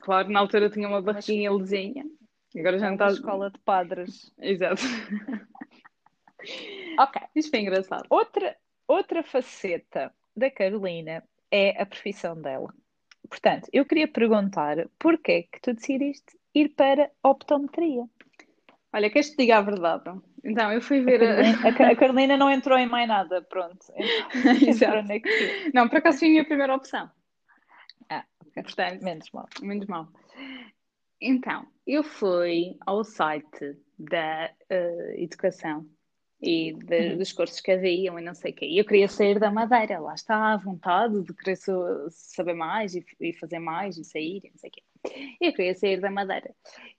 Claro, 0.00 0.30
na 0.30 0.40
altura 0.40 0.68
tinha 0.68 0.88
uma 0.88 1.00
barriguinha 1.00 1.50
lisinha. 1.50 2.04
Agora 2.56 2.78
já 2.78 2.86
não 2.86 2.94
está. 2.94 3.08
escola 3.08 3.50
de 3.50 3.58
padres. 3.60 4.32
Exato. 4.38 4.82
ok. 6.98 7.22
Isto 7.34 7.50
foi 7.50 7.60
engraçado. 7.60 8.06
Outra, 8.10 8.56
outra 8.86 9.22
faceta 9.22 10.12
da 10.36 10.50
Carolina 10.50 11.22
é 11.50 11.80
a 11.80 11.86
profissão 11.86 12.40
dela. 12.40 12.72
Portanto, 13.28 13.68
eu 13.72 13.84
queria 13.84 14.06
perguntar 14.06 14.88
porquê 14.98 15.48
que 15.50 15.60
tu 15.60 15.72
decidiste 15.72 16.36
ir 16.54 16.70
para 16.70 17.10
optometria? 17.22 18.04
Olha, 18.92 19.10
queres 19.10 19.30
que 19.30 19.36
te 19.36 19.42
diga 19.42 19.58
a 19.58 19.62
verdade? 19.62 20.10
Então, 20.44 20.70
eu 20.70 20.80
fui 20.80 21.00
ver. 21.00 21.22
A 21.22 21.72
Carolina, 21.72 21.92
a 21.92 21.96
Carolina 21.96 22.36
não 22.36 22.50
entrou 22.50 22.78
em 22.78 22.86
mais 22.86 23.08
nada, 23.08 23.40
pronto. 23.42 23.86
Entrou 24.68 25.02
não, 25.72 25.88
por 25.88 25.98
acaso 25.98 26.18
foi 26.18 26.28
a 26.28 26.30
minha 26.30 26.44
primeira 26.44 26.74
opção. 26.74 27.10
Ah, 28.10 28.24
portanto, 28.54 29.02
menos 29.02 29.30
mal. 29.32 29.48
Menos 29.62 29.86
mal. 29.86 30.08
Então, 31.20 31.66
eu 31.86 32.02
fui 32.02 32.76
ao 32.84 33.02
site 33.02 33.76
da 33.98 34.50
uh, 34.70 35.20
educação 35.20 35.86
e 36.42 36.74
de, 36.74 37.12
uhum. 37.12 37.16
dos 37.16 37.32
cursos 37.32 37.60
que 37.60 37.72
haviam 37.72 38.18
e 38.18 38.22
não 38.22 38.34
sei 38.34 38.52
o 38.52 38.54
quê. 38.54 38.66
E 38.66 38.78
eu 38.78 38.84
queria 38.84 39.08
sair 39.08 39.38
da 39.38 39.50
Madeira, 39.50 39.98
lá 39.98 40.14
está, 40.14 40.52
à 40.52 40.56
vontade 40.58 41.22
de 41.22 41.32
querer 41.32 41.56
saber 42.10 42.54
mais 42.54 42.94
e, 42.94 43.04
e 43.18 43.32
fazer 43.32 43.58
mais 43.58 43.96
e 43.96 44.04
sair 44.04 44.42
e 44.44 44.50
não 44.50 44.58
sei 44.58 44.68
o 44.68 44.72
quê. 44.72 44.82
Eu 45.40 45.52
queria 45.52 45.74
sair 45.74 46.00
da 46.00 46.10
Madeira. 46.10 46.50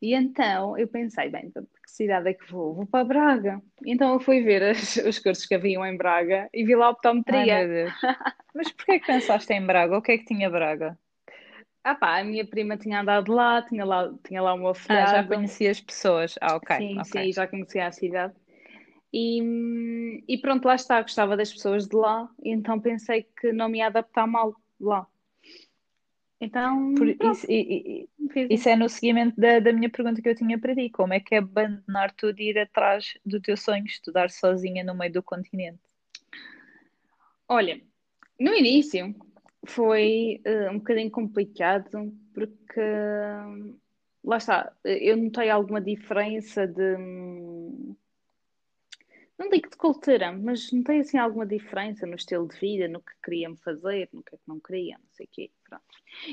E 0.02 0.13
então 0.13 0.78
eu 0.78 0.88
pensei, 0.88 1.30
bem, 1.30 1.50
para 1.50 1.63
que 1.63 1.91
cidade 1.91 2.30
é 2.30 2.34
que 2.34 2.52
vou? 2.52 2.74
Vou 2.74 2.86
para 2.86 3.04
Braga. 3.04 3.62
Então 3.86 4.13
eu 4.13 4.20
fui 4.20 4.41
ver 4.41 4.63
as, 4.63 4.98
os 4.98 5.20
cursos 5.20 5.46
que 5.46 5.56
haviam 5.56 5.86
em 5.86 5.98
Braga 5.98 6.50
e 6.54 6.63
vi 6.63 6.76
lá 6.76 6.88
a 6.88 6.89
optometria. 6.91 7.58
Ai, 7.58 7.65
meu 7.65 7.76
Deus. 7.76 7.94
Mas 8.54 8.72
porquê 8.72 8.94
é 8.94 9.00
que 9.00 9.08
pensaste 9.08 9.52
em 9.54 9.65
Braga? 9.65 9.98
O 9.98 10.02
que 10.02 10.13
é 10.13 10.18
que 10.18 10.26
tinha 10.26 10.50
Braga? 10.50 10.98
Ah 11.84 11.94
pá, 11.94 12.20
a 12.20 12.24
minha 12.24 12.46
prima 12.46 12.78
tinha 12.78 13.02
andado 13.02 13.32
lá, 13.32 13.62
tinha 13.62 13.86
lá, 13.86 14.12
tinha 14.26 14.41
lá 14.41 14.54
uma 14.56 14.74
filhada. 14.74 15.12
Ah, 15.12 15.22
já 15.22 15.28
conhecia 15.28 15.70
as 15.70 15.80
pessoas. 15.80 16.36
Ah, 16.41 16.56
ok. 16.56 16.78
Sim, 16.78 17.00
okay. 17.00 17.26
sim, 17.26 17.32
já 17.32 17.48
conhecia 17.48 17.88
a 17.88 17.91
cidade. 17.91 18.34
E, 19.13 20.24
e 20.28 20.38
pronto, 20.39 20.65
lá 20.65 20.76
está, 20.76 21.02
gostava 21.02 21.38
das 21.38 21.54
pessoas 21.54 21.88
de 21.88 21.96
lá, 21.96 22.28
então 22.44 22.80
pensei 22.80 23.24
que 23.39 23.54
não 23.54 23.70
me 23.70 23.78
ia 23.78 23.88
adaptar 23.88 24.28
mal 24.28 24.54
lá. 24.80 25.08
Então, 26.39 26.93
Por, 26.95 27.08
isso, 27.08 27.45
e, 27.50 28.08
e, 28.36 28.54
isso 28.54 28.67
é 28.67 28.76
no 28.76 28.89
seguimento 28.89 29.39
da, 29.39 29.60
da 29.60 29.71
minha 29.71 29.89
pergunta 29.89 30.21
que 30.21 30.28
eu 30.28 30.36
tinha 30.36 30.60
para 30.60 30.76
ti: 30.76 30.89
como 30.89 31.13
é 31.13 31.19
que 31.19 31.34
é 31.34 31.38
abandonar 31.38 32.13
tudo 32.13 32.39
e 32.39 32.50
ir 32.50 32.60
atrás 32.60 33.13
do 33.26 33.39
teu 33.39 33.56
sonho, 33.56 33.86
estudar 33.86 34.30
sozinha 34.30 34.84
no 34.84 34.93
meio 34.93 35.13
do 35.13 35.24
continente? 35.24 35.80
Olha, 37.48 37.80
no 38.39 38.54
início 38.54 39.15
foi 39.65 40.41
uh, 40.45 40.71
um 40.71 40.80
bocadinho 40.80 41.10
complicado 41.10 42.13
porque 42.34 42.82
lá 44.24 44.38
está, 44.38 44.74
eu 44.84 45.15
notei 45.15 45.50
alguma 45.50 45.80
diferença 45.80 46.67
de 46.67 46.98
não 49.38 49.50
digo 49.50 49.69
de 49.69 49.76
cultura, 49.78 50.32
mas 50.32 50.71
notei 50.71 51.00
assim 51.00 51.17
alguma 51.17 51.45
diferença 51.45 52.06
no 52.06 52.15
estilo 52.15 52.48
de 52.48 52.58
vida, 52.60 52.88
no 52.88 53.02
que 53.02 53.12
queria 53.24 53.54
fazer, 53.58 54.10
no 54.13 54.24
que 54.24 54.36
é 54.36 54.38
que 54.38 54.48
não 54.48 54.60
queria, 54.60 54.98
não 54.98 55.10
sei 55.12 55.26
o 55.26 55.30
quê, 55.32 55.52
pronto. 55.67 55.84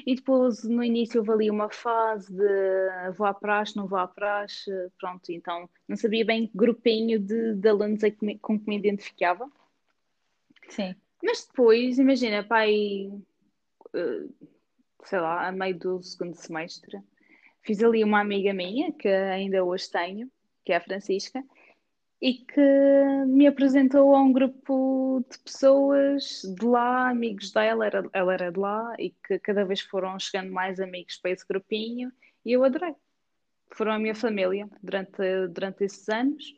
E 0.06 0.14
depois 0.14 0.62
no 0.64 0.82
início 0.82 1.20
houve 1.20 1.32
ali 1.32 1.50
uma 1.50 1.70
fase 1.70 2.32
de 2.32 3.12
vou 3.16 3.26
à 3.26 3.34
praxe, 3.34 3.76
não 3.76 3.86
vou 3.86 3.98
à 3.98 4.06
praxe, 4.06 4.70
pronto, 4.98 5.30
então 5.30 5.68
não 5.88 5.96
sabia 5.96 6.24
bem 6.24 6.46
que 6.46 6.56
grupinho 6.56 7.18
de, 7.18 7.54
de 7.54 7.68
alunos 7.68 8.02
é 8.02 8.10
com 8.40 8.58
que 8.58 8.68
me 8.68 8.76
identificava. 8.76 9.50
Sim. 10.68 10.94
Mas 11.22 11.46
depois, 11.46 11.98
imagina, 11.98 12.42
pai, 12.42 13.10
eh, 13.94 14.26
sei 15.04 15.20
lá, 15.20 15.48
a 15.48 15.52
meio 15.52 15.78
do 15.78 16.02
segundo 16.02 16.34
semestre, 16.34 17.00
fiz 17.62 17.82
ali 17.82 18.02
uma 18.02 18.20
amiga 18.20 18.52
minha, 18.52 18.92
que 18.92 19.08
ainda 19.08 19.64
hoje 19.64 19.90
tenho, 19.90 20.30
que 20.64 20.72
é 20.72 20.76
a 20.76 20.80
Francisca, 20.80 21.42
e 22.22 22.34
que 22.34 23.24
me 23.26 23.48
apresentou 23.48 24.14
a 24.14 24.22
um 24.22 24.32
grupo 24.32 25.24
de 25.28 25.38
pessoas 25.40 26.42
de 26.56 26.64
lá, 26.64 27.10
amigos 27.10 27.50
dela, 27.50 27.84
era, 27.84 28.08
ela 28.12 28.32
era 28.32 28.52
de 28.52 28.60
lá, 28.60 28.94
e 28.96 29.10
que 29.26 29.40
cada 29.40 29.64
vez 29.64 29.80
foram 29.80 30.16
chegando 30.20 30.52
mais 30.52 30.78
amigos 30.78 31.16
para 31.16 31.32
esse 31.32 31.44
grupinho, 31.46 32.12
e 32.44 32.52
eu 32.52 32.62
adorei. 32.62 32.94
Foram 33.72 33.92
a 33.92 33.98
minha 33.98 34.14
família 34.14 34.68
durante, 34.80 35.48
durante 35.48 35.84
esses 35.84 36.08
anos 36.08 36.54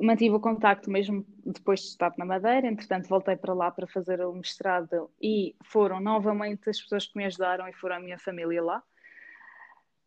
mantive 0.00 0.34
o 0.34 0.40
contacto 0.40 0.90
mesmo 0.90 1.26
depois 1.44 1.80
de 1.80 1.86
estar 1.88 2.14
na 2.16 2.24
Madeira, 2.24 2.66
entretanto 2.66 3.08
voltei 3.08 3.36
para 3.36 3.52
lá 3.52 3.70
para 3.70 3.86
fazer 3.86 4.20
o 4.20 4.32
mestrado 4.32 5.10
e 5.20 5.54
foram 5.64 6.00
novamente 6.00 6.70
as 6.70 6.80
pessoas 6.80 7.06
que 7.06 7.16
me 7.16 7.24
ajudaram 7.24 7.68
e 7.68 7.72
foram 7.72 7.96
a 7.96 8.00
minha 8.00 8.18
família 8.18 8.62
lá. 8.62 8.82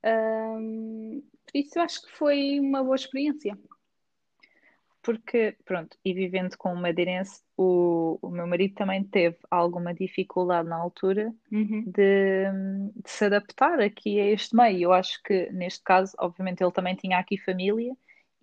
Um, 0.04 1.22
isso 1.54 1.78
eu 1.78 1.84
acho 1.84 2.06
que 2.06 2.12
foi 2.12 2.60
uma 2.60 2.84
boa 2.84 2.96
experiência. 2.96 3.58
Porque, 5.02 5.56
pronto, 5.64 5.98
e 6.04 6.14
vivendo 6.14 6.58
com 6.58 6.74
um 6.74 6.82
madeirense, 6.82 7.42
o, 7.56 8.20
o 8.22 8.30
meu 8.30 8.46
marido 8.46 8.76
também 8.76 9.04
teve 9.04 9.38
alguma 9.50 9.94
dificuldade 9.94 10.68
na 10.68 10.76
altura 10.76 11.34
uhum. 11.52 11.84
de, 11.86 12.46
de 12.96 13.10
se 13.10 13.26
adaptar 13.26 13.80
aqui 13.80 14.20
a 14.20 14.26
este 14.26 14.56
meio. 14.56 14.80
Eu 14.80 14.94
acho 14.94 15.22
que, 15.24 15.50
neste 15.52 15.84
caso, 15.84 16.14
obviamente, 16.20 16.62
ele 16.62 16.72
também 16.72 16.96
tinha 16.96 17.18
aqui 17.18 17.38
família 17.38 17.94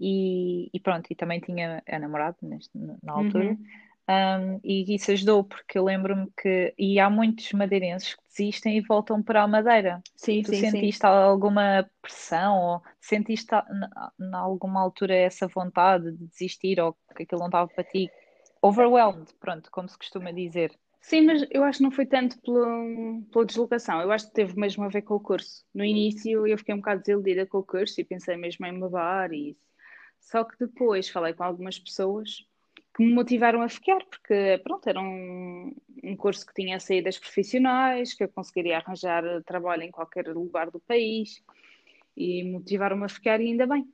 e, 0.00 0.70
e, 0.72 0.80
pronto, 0.80 1.06
e 1.10 1.14
também 1.14 1.40
tinha 1.40 1.82
a 1.86 1.98
namorada 1.98 2.36
neste, 2.42 2.70
na 3.02 3.12
altura. 3.12 3.50
Uhum. 3.50 3.64
Um, 4.08 4.60
e 4.62 4.94
isso 4.94 5.10
ajudou, 5.10 5.42
porque 5.42 5.76
eu 5.76 5.84
lembro-me 5.84 6.30
que. 6.40 6.72
E 6.78 7.00
há 7.00 7.10
muitos 7.10 7.52
madeirenses 7.52 8.14
que 8.14 8.22
desistem 8.28 8.78
e 8.78 8.80
voltam 8.80 9.20
para 9.22 9.42
a 9.42 9.48
Madeira. 9.48 10.00
Sim, 10.14 10.42
tu 10.42 10.54
sim, 10.54 10.60
sentiste 10.60 11.00
sim. 11.00 11.06
alguma 11.06 11.90
pressão 12.00 12.56
ou 12.56 12.82
sentiste 13.00 13.52
em 14.20 14.34
alguma 14.34 14.80
altura 14.80 15.14
essa 15.14 15.48
vontade 15.48 16.12
de 16.12 16.26
desistir 16.26 16.80
ou 16.80 16.96
que 17.16 17.24
aquilo 17.24 17.40
não 17.40 17.48
estava 17.48 17.68
para 17.68 17.82
ti? 17.82 18.08
Overwhelmed, 18.62 19.34
pronto, 19.40 19.70
como 19.70 19.88
se 19.88 19.98
costuma 19.98 20.30
dizer. 20.30 20.72
Sim, 21.00 21.22
mas 21.22 21.46
eu 21.50 21.62
acho 21.62 21.78
que 21.78 21.84
não 21.84 21.90
foi 21.90 22.06
tanto 22.06 22.40
pela, 22.40 22.66
pela 23.32 23.46
deslocação, 23.46 24.00
eu 24.00 24.10
acho 24.10 24.26
que 24.26 24.34
teve 24.34 24.58
mesmo 24.58 24.82
a 24.82 24.88
ver 24.88 25.02
com 25.02 25.14
o 25.14 25.20
curso. 25.20 25.64
No 25.72 25.84
início 25.84 26.46
eu 26.46 26.58
fiquei 26.58 26.74
um 26.74 26.78
bocado 26.78 27.00
desiludida 27.00 27.46
com 27.46 27.58
o 27.58 27.64
curso 27.64 28.00
e 28.00 28.04
pensei 28.04 28.36
mesmo 28.36 28.66
em 28.66 28.72
mudar 28.72 29.32
e 29.32 29.50
isso. 29.50 29.60
Só 30.20 30.42
que 30.42 30.58
depois 30.58 31.08
falei 31.08 31.32
com 31.32 31.44
algumas 31.44 31.78
pessoas 31.78 32.44
que 32.96 33.04
me 33.04 33.12
motivaram 33.12 33.60
a 33.60 33.68
ficar, 33.68 34.02
porque 34.06 34.58
pronto, 34.64 34.88
era 34.88 34.98
um, 34.98 35.74
um 36.02 36.16
curso 36.16 36.46
que 36.46 36.54
tinha 36.54 36.80
saídas 36.80 37.18
profissionais, 37.18 38.14
que 38.14 38.24
eu 38.24 38.28
conseguiria 38.28 38.78
arranjar 38.78 39.22
trabalho 39.44 39.82
em 39.82 39.90
qualquer 39.90 40.26
lugar 40.28 40.70
do 40.70 40.80
país 40.80 41.44
e 42.16 42.42
motivaram-me 42.44 43.04
a 43.04 43.08
ficar 43.08 43.38
e 43.38 43.48
ainda 43.48 43.66
bem. 43.66 43.86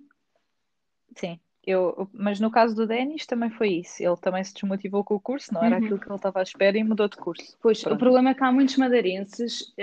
Sim, 1.16 1.40
eu, 1.66 2.08
mas 2.12 2.38
no 2.38 2.48
caso 2.48 2.76
do 2.76 2.86
Denis 2.86 3.26
também 3.26 3.50
foi 3.50 3.70
isso. 3.70 4.00
Ele 4.00 4.16
também 4.18 4.44
se 4.44 4.54
desmotivou 4.54 5.02
com 5.02 5.16
o 5.16 5.20
curso, 5.20 5.52
não 5.52 5.64
era 5.64 5.78
uhum. 5.78 5.84
aquilo 5.84 5.98
que 5.98 6.08
ele 6.08 6.14
estava 6.14 6.38
à 6.38 6.42
espera 6.44 6.78
e 6.78 6.84
mudou 6.84 7.08
de 7.08 7.16
curso. 7.16 7.56
Pois, 7.60 7.82
pronto. 7.82 7.96
o 7.96 7.98
problema 7.98 8.30
é 8.30 8.34
que 8.34 8.44
há 8.44 8.52
muitos 8.52 8.76
madeirenses, 8.76 9.74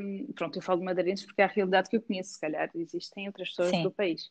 hum, 0.00 0.28
pronto, 0.36 0.56
eu 0.56 0.62
falo 0.62 0.78
de 0.78 0.84
madeirenses 0.84 1.26
porque 1.26 1.42
é 1.42 1.46
a 1.46 1.48
realidade 1.48 1.90
que 1.90 1.96
eu 1.96 2.02
conheço, 2.02 2.34
se 2.34 2.40
calhar 2.40 2.70
existem 2.76 3.26
outras 3.26 3.48
pessoas 3.48 3.70
Sim. 3.70 3.82
do 3.82 3.90
país, 3.90 4.30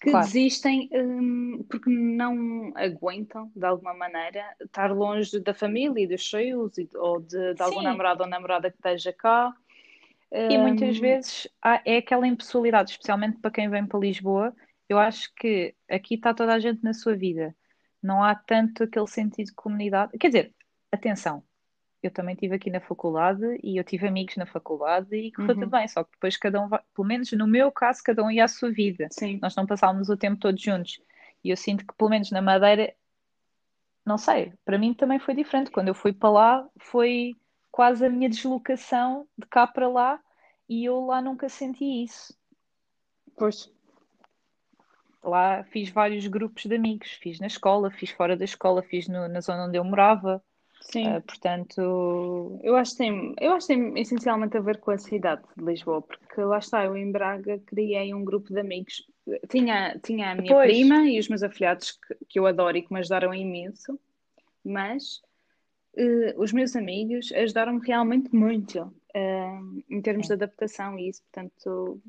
que 0.00 0.10
claro. 0.10 0.26
desistem 0.26 0.88
um, 0.92 1.64
porque 1.68 1.90
não 1.90 2.72
aguentam, 2.76 3.50
de 3.54 3.66
alguma 3.66 3.94
maneira, 3.94 4.44
estar 4.60 4.92
longe 4.92 5.40
da 5.40 5.52
família 5.52 6.04
e 6.04 6.06
dos 6.06 6.28
seus, 6.28 6.72
ou 6.94 7.20
de, 7.20 7.54
de 7.54 7.62
algum 7.62 7.82
namorado 7.82 8.22
ou 8.22 8.28
namorada 8.28 8.70
que 8.70 8.76
esteja 8.76 9.12
cá. 9.12 9.52
E 10.30 10.56
um... 10.56 10.62
muitas 10.62 10.98
vezes 10.98 11.48
há, 11.60 11.82
é 11.84 11.96
aquela 11.96 12.26
impessoalidade, 12.28 12.92
especialmente 12.92 13.38
para 13.38 13.50
quem 13.50 13.68
vem 13.68 13.86
para 13.86 13.98
Lisboa. 13.98 14.54
Eu 14.88 14.98
acho 14.98 15.32
que 15.34 15.74
aqui 15.90 16.14
está 16.14 16.32
toda 16.32 16.54
a 16.54 16.60
gente 16.60 16.82
na 16.82 16.94
sua 16.94 17.16
vida. 17.16 17.54
Não 18.00 18.22
há 18.22 18.34
tanto 18.34 18.84
aquele 18.84 19.06
sentido 19.08 19.46
de 19.48 19.54
comunidade. 19.54 20.16
Quer 20.16 20.28
dizer, 20.28 20.54
atenção, 20.92 21.42
eu 22.02 22.10
também 22.10 22.34
estive 22.34 22.54
aqui 22.54 22.70
na 22.70 22.80
faculdade 22.80 23.44
e 23.62 23.76
eu 23.76 23.84
tive 23.84 24.06
amigos 24.06 24.36
na 24.36 24.46
faculdade 24.46 25.14
e 25.16 25.32
correu 25.32 25.54
uhum. 25.54 25.60
tudo 25.62 25.70
bem, 25.70 25.88
só 25.88 26.04
que 26.04 26.12
depois 26.12 26.36
cada 26.36 26.60
um 26.60 26.68
vai, 26.68 26.80
pelo 26.94 27.08
menos 27.08 27.32
no 27.32 27.46
meu 27.46 27.72
caso, 27.72 28.02
cada 28.04 28.22
um 28.22 28.30
ia 28.30 28.44
à 28.44 28.48
sua 28.48 28.70
vida. 28.70 29.08
Sim. 29.10 29.38
Nós 29.42 29.56
não 29.56 29.66
passávamos 29.66 30.08
o 30.08 30.16
tempo 30.16 30.38
todos 30.38 30.62
juntos. 30.62 31.00
E 31.42 31.50
eu 31.50 31.56
sinto 31.56 31.86
que, 31.86 31.94
pelo 31.94 32.10
menos 32.10 32.30
na 32.30 32.40
Madeira, 32.40 32.94
não 34.04 34.16
sei, 34.16 34.52
para 34.64 34.78
mim 34.78 34.94
também 34.94 35.18
foi 35.18 35.34
diferente. 35.34 35.70
Quando 35.70 35.88
eu 35.88 35.94
fui 35.94 36.12
para 36.12 36.30
lá, 36.30 36.68
foi 36.78 37.34
quase 37.70 38.06
a 38.06 38.10
minha 38.10 38.28
deslocação 38.28 39.26
de 39.36 39.46
cá 39.46 39.66
para 39.66 39.88
lá 39.88 40.20
e 40.68 40.84
eu 40.84 41.04
lá 41.04 41.20
nunca 41.20 41.48
senti 41.48 42.04
isso. 42.04 42.36
Pois. 43.36 43.72
Lá 45.22 45.64
fiz 45.64 45.90
vários 45.90 46.26
grupos 46.26 46.64
de 46.64 46.74
amigos, 46.74 47.10
fiz 47.12 47.40
na 47.40 47.46
escola, 47.46 47.90
fiz 47.90 48.10
fora 48.10 48.36
da 48.36 48.44
escola, 48.44 48.82
fiz 48.82 49.08
no, 49.08 49.28
na 49.28 49.40
zona 49.40 49.66
onde 49.66 49.76
eu 49.76 49.84
morava. 49.84 50.42
Sim. 50.80 51.16
Uh, 51.16 51.22
portanto. 51.22 52.60
Eu 52.62 52.76
acho, 52.76 52.92
que 52.92 52.98
tem, 52.98 53.34
eu 53.40 53.52
acho 53.52 53.66
que 53.66 53.74
tem 53.74 53.98
essencialmente 54.00 54.56
a 54.56 54.60
ver 54.60 54.78
com 54.78 54.90
a 54.90 54.98
cidade 54.98 55.42
de 55.56 55.64
Lisboa, 55.64 56.02
porque 56.02 56.40
lá 56.40 56.58
está, 56.58 56.84
eu 56.84 56.96
em 56.96 57.10
Braga 57.10 57.58
criei 57.66 58.14
um 58.14 58.24
grupo 58.24 58.52
de 58.52 58.60
amigos. 58.60 59.04
Tinha, 59.48 59.98
tinha 60.02 60.32
a 60.32 60.34
minha 60.34 60.54
pois. 60.54 60.70
prima 60.70 61.08
e 61.08 61.18
os 61.18 61.28
meus 61.28 61.42
afilhados 61.42 61.92
que, 61.92 62.14
que 62.28 62.38
eu 62.38 62.46
adoro 62.46 62.76
e 62.76 62.82
que 62.82 62.92
me 62.92 63.00
ajudaram 63.00 63.34
imenso, 63.34 63.98
mas 64.64 65.20
uh, 65.96 66.40
os 66.40 66.52
meus 66.52 66.74
amigos 66.74 67.30
ajudaram-me 67.32 67.86
realmente 67.86 68.34
muito 68.34 68.80
uh, 68.80 69.82
em 69.90 70.00
termos 70.00 70.28
de 70.28 70.32
adaptação 70.32 70.98
e 70.98 71.10
isso, 71.10 71.22
portanto, 71.24 72.00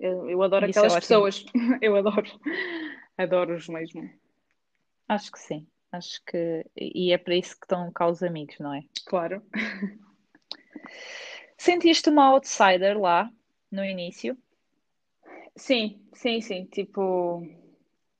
eu, 0.00 0.28
eu 0.28 0.42
adoro 0.42 0.68
isso 0.68 0.78
é 0.78 0.82
aquelas 0.82 0.96
é 0.96 1.00
pessoas. 1.00 1.46
eu 1.80 1.96
adoro. 1.96 2.30
Adoro-os 3.16 3.68
mesmo. 3.68 4.10
Acho 5.08 5.32
que 5.32 5.38
sim. 5.38 5.66
Acho 5.92 6.20
que. 6.24 6.64
E 6.76 7.12
é 7.12 7.18
para 7.18 7.36
isso 7.36 7.58
que 7.58 7.64
estão 7.64 7.90
cá 7.92 8.08
os 8.08 8.22
amigos, 8.22 8.58
não 8.58 8.74
é? 8.74 8.82
Claro. 9.06 9.42
Sentiste 11.58 12.10
uma 12.10 12.26
outsider 12.26 12.98
lá 12.98 13.30
no 13.70 13.84
início? 13.84 14.36
Sim, 15.56 16.00
sim, 16.12 16.40
sim. 16.40 16.66
Tipo, 16.66 17.42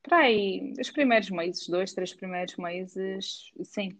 para 0.03 0.19
aí, 0.19 0.73
os 0.81 0.91
primeiros 0.91 1.31
meses, 1.31 1.69
dois, 1.69 1.93
três 1.93 2.15
primeiros 2.15 2.57
meses, 2.57 3.53
sim. 3.63 3.99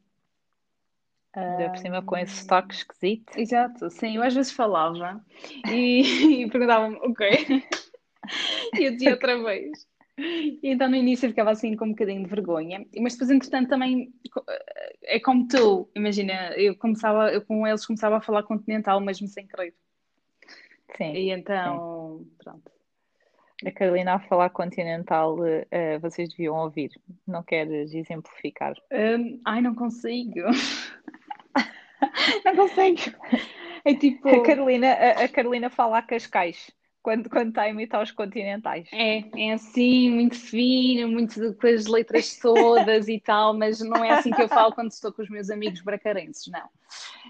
Ainda 1.35 1.69
por 1.69 1.79
cima 1.79 2.03
com 2.03 2.17
esse 2.17 2.41
sotaque 2.41 2.75
esquisito. 2.75 3.39
Exato, 3.39 3.91
sim. 3.91 4.17
Eu 4.17 4.23
às 4.23 4.35
vezes 4.35 4.53
falava 4.53 5.23
e, 5.71 6.01
e 6.45 6.51
perguntava-me, 6.51 6.97
ok. 6.97 7.29
e 8.81 8.85
eu 8.85 8.93
dizia 8.93 9.11
outra 9.11 9.43
vez. 9.43 9.87
E 10.19 10.59
então 10.63 10.89
no 10.89 10.97
início 10.97 11.27
eu 11.27 11.31
ficava 11.31 11.51
assim 11.51 11.77
com 11.77 11.85
um 11.85 11.91
bocadinho 11.91 12.23
de 12.23 12.29
vergonha, 12.29 12.87
mas 12.99 13.13
depois 13.13 13.31
entretanto 13.31 13.69
também 13.69 14.13
é 15.05 15.21
como 15.21 15.47
tu, 15.47 15.91
imagina, 15.95 16.55
eu 16.57 16.75
começava, 16.77 17.31
eu 17.33 17.45
com 17.45 17.67
eles 17.67 17.85
começava 17.85 18.17
a 18.17 18.21
falar 18.21 18.43
continental 18.43 19.01
mesmo 19.01 19.29
sem 19.29 19.47
querer. 19.47 19.75
Sim. 20.97 21.13
E 21.13 21.31
então, 21.31 22.21
sim. 22.21 22.31
pronto. 22.43 22.73
A 23.65 23.71
Carolina 23.71 24.15
a 24.15 24.19
falar 24.19 24.51
continental, 24.51 25.39
uh, 25.39 26.01
vocês 26.01 26.29
deviam 26.31 26.57
ouvir. 26.57 26.91
Não 27.27 27.43
queres 27.43 27.95
exemplificar? 27.95 28.75
Um, 28.93 29.41
ai, 29.45 29.63
não 29.63 29.75
consigo. 29.75 30.41
não 32.45 32.55
consigo. 32.55 33.17
É 33.85 33.95
tipo. 33.95 34.29
A 34.29 34.43
Carolina, 34.43 34.93
a, 34.93 35.25
a 35.25 35.29
Carolina 35.29 35.71
fala 35.71 35.99
a 35.99 36.03
Cascais 36.03 36.71
quando, 37.07 37.31
quando 37.31 37.51
está 37.51 37.63
a 37.63 37.69
imitar 37.69 38.03
os 38.03 38.11
continentais. 38.11 38.89
É, 38.93 39.23
é 39.37 39.53
assim, 39.53 40.11
muito 40.11 40.35
fino, 40.35 41.07
muito 41.07 41.55
com 41.55 41.67
as 41.69 41.87
letras 41.87 42.37
todas 42.37 43.07
e 43.07 43.21
tal, 43.21 43.57
mas 43.57 43.79
não 43.79 44.05
é 44.05 44.11
assim 44.11 44.33
que 44.33 44.43
eu 44.43 44.49
falo 44.49 44.75
quando 44.75 44.91
estou 44.91 45.13
com 45.13 45.23
os 45.23 45.31
meus 45.31 45.49
amigos 45.49 45.81
bracarenses, 45.83 46.49
não. 46.49 46.69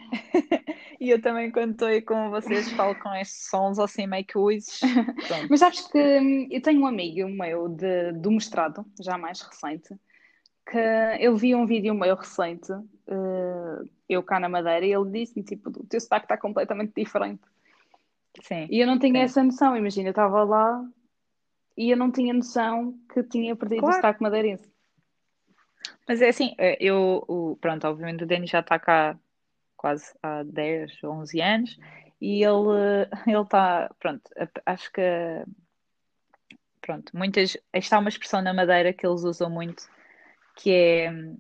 e 0.98 1.10
eu 1.10 1.20
também, 1.20 1.50
quando 1.50 1.72
estou 1.72 1.88
aí 1.88 2.00
com 2.00 2.30
vocês, 2.30 2.72
falo 2.72 2.94
com 2.94 3.14
estes 3.16 3.50
sons 3.50 3.78
assim 3.78 4.06
meio 4.06 4.24
que 4.24 4.38
uses. 4.38 4.80
mas 5.50 5.60
sabes 5.60 5.86
que 5.88 5.98
hum, 5.98 6.48
eu 6.50 6.62
tenho 6.62 6.80
um 6.80 6.86
amigo 6.86 7.28
meu 7.28 7.68
de, 7.68 8.12
do 8.12 8.30
mestrado, 8.30 8.82
já 8.98 9.18
mais 9.18 9.42
recente, 9.42 9.94
que 10.70 10.78
ele 11.18 11.36
viu 11.36 11.58
um 11.58 11.66
vídeo 11.66 11.94
meu 11.94 12.16
recente, 12.16 12.72
uh, 12.72 13.86
eu 14.08 14.22
cá 14.22 14.40
na 14.40 14.48
Madeira, 14.48 14.86
e 14.86 14.94
ele 14.94 15.10
disse-me, 15.10 15.44
tipo, 15.44 15.68
o 15.68 15.84
teu 15.84 16.00
sotaque 16.00 16.24
está 16.24 16.38
completamente 16.38 16.94
diferente. 16.96 17.42
Sim. 18.42 18.68
E 18.70 18.80
eu 18.80 18.86
não 18.86 18.98
tinha 18.98 19.20
sim. 19.20 19.24
essa 19.24 19.42
noção, 19.42 19.76
imagina, 19.76 20.08
eu 20.08 20.10
estava 20.10 20.44
lá 20.44 20.84
e 21.76 21.90
eu 21.90 21.96
não 21.96 22.10
tinha 22.10 22.32
noção 22.32 22.98
que 23.12 23.22
tinha 23.22 23.54
perdido 23.54 23.80
Claro. 23.80 23.92
o 23.92 23.96
sotaque 23.96 24.22
madeirense. 24.22 24.70
Mas 26.08 26.22
é 26.22 26.28
assim, 26.28 26.54
eh, 26.58 26.76
eu, 26.80 27.58
pronto, 27.60 27.86
obviamente 27.86 28.24
o 28.24 28.26
Denis 28.26 28.50
já 28.50 28.60
está 28.60 28.78
cá 28.78 29.18
quase 29.76 30.12
há 30.22 30.42
10, 30.42 31.02
11 31.02 31.40
anos 31.40 31.78
e 32.20 32.42
ele 32.42 33.08
ele 33.26 33.42
está, 33.42 33.90
pronto, 33.98 34.22
acho 34.64 34.92
que, 34.92 35.02
pronto, 36.80 37.16
muitas, 37.16 37.56
está 37.72 37.98
uma 37.98 38.08
expressão 38.08 38.40
na 38.40 38.54
Madeira 38.54 38.92
que 38.92 39.06
eles 39.06 39.22
usam 39.22 39.50
muito, 39.50 39.82
que 40.56 40.70
é 40.72 41.10
hum, 41.10 41.38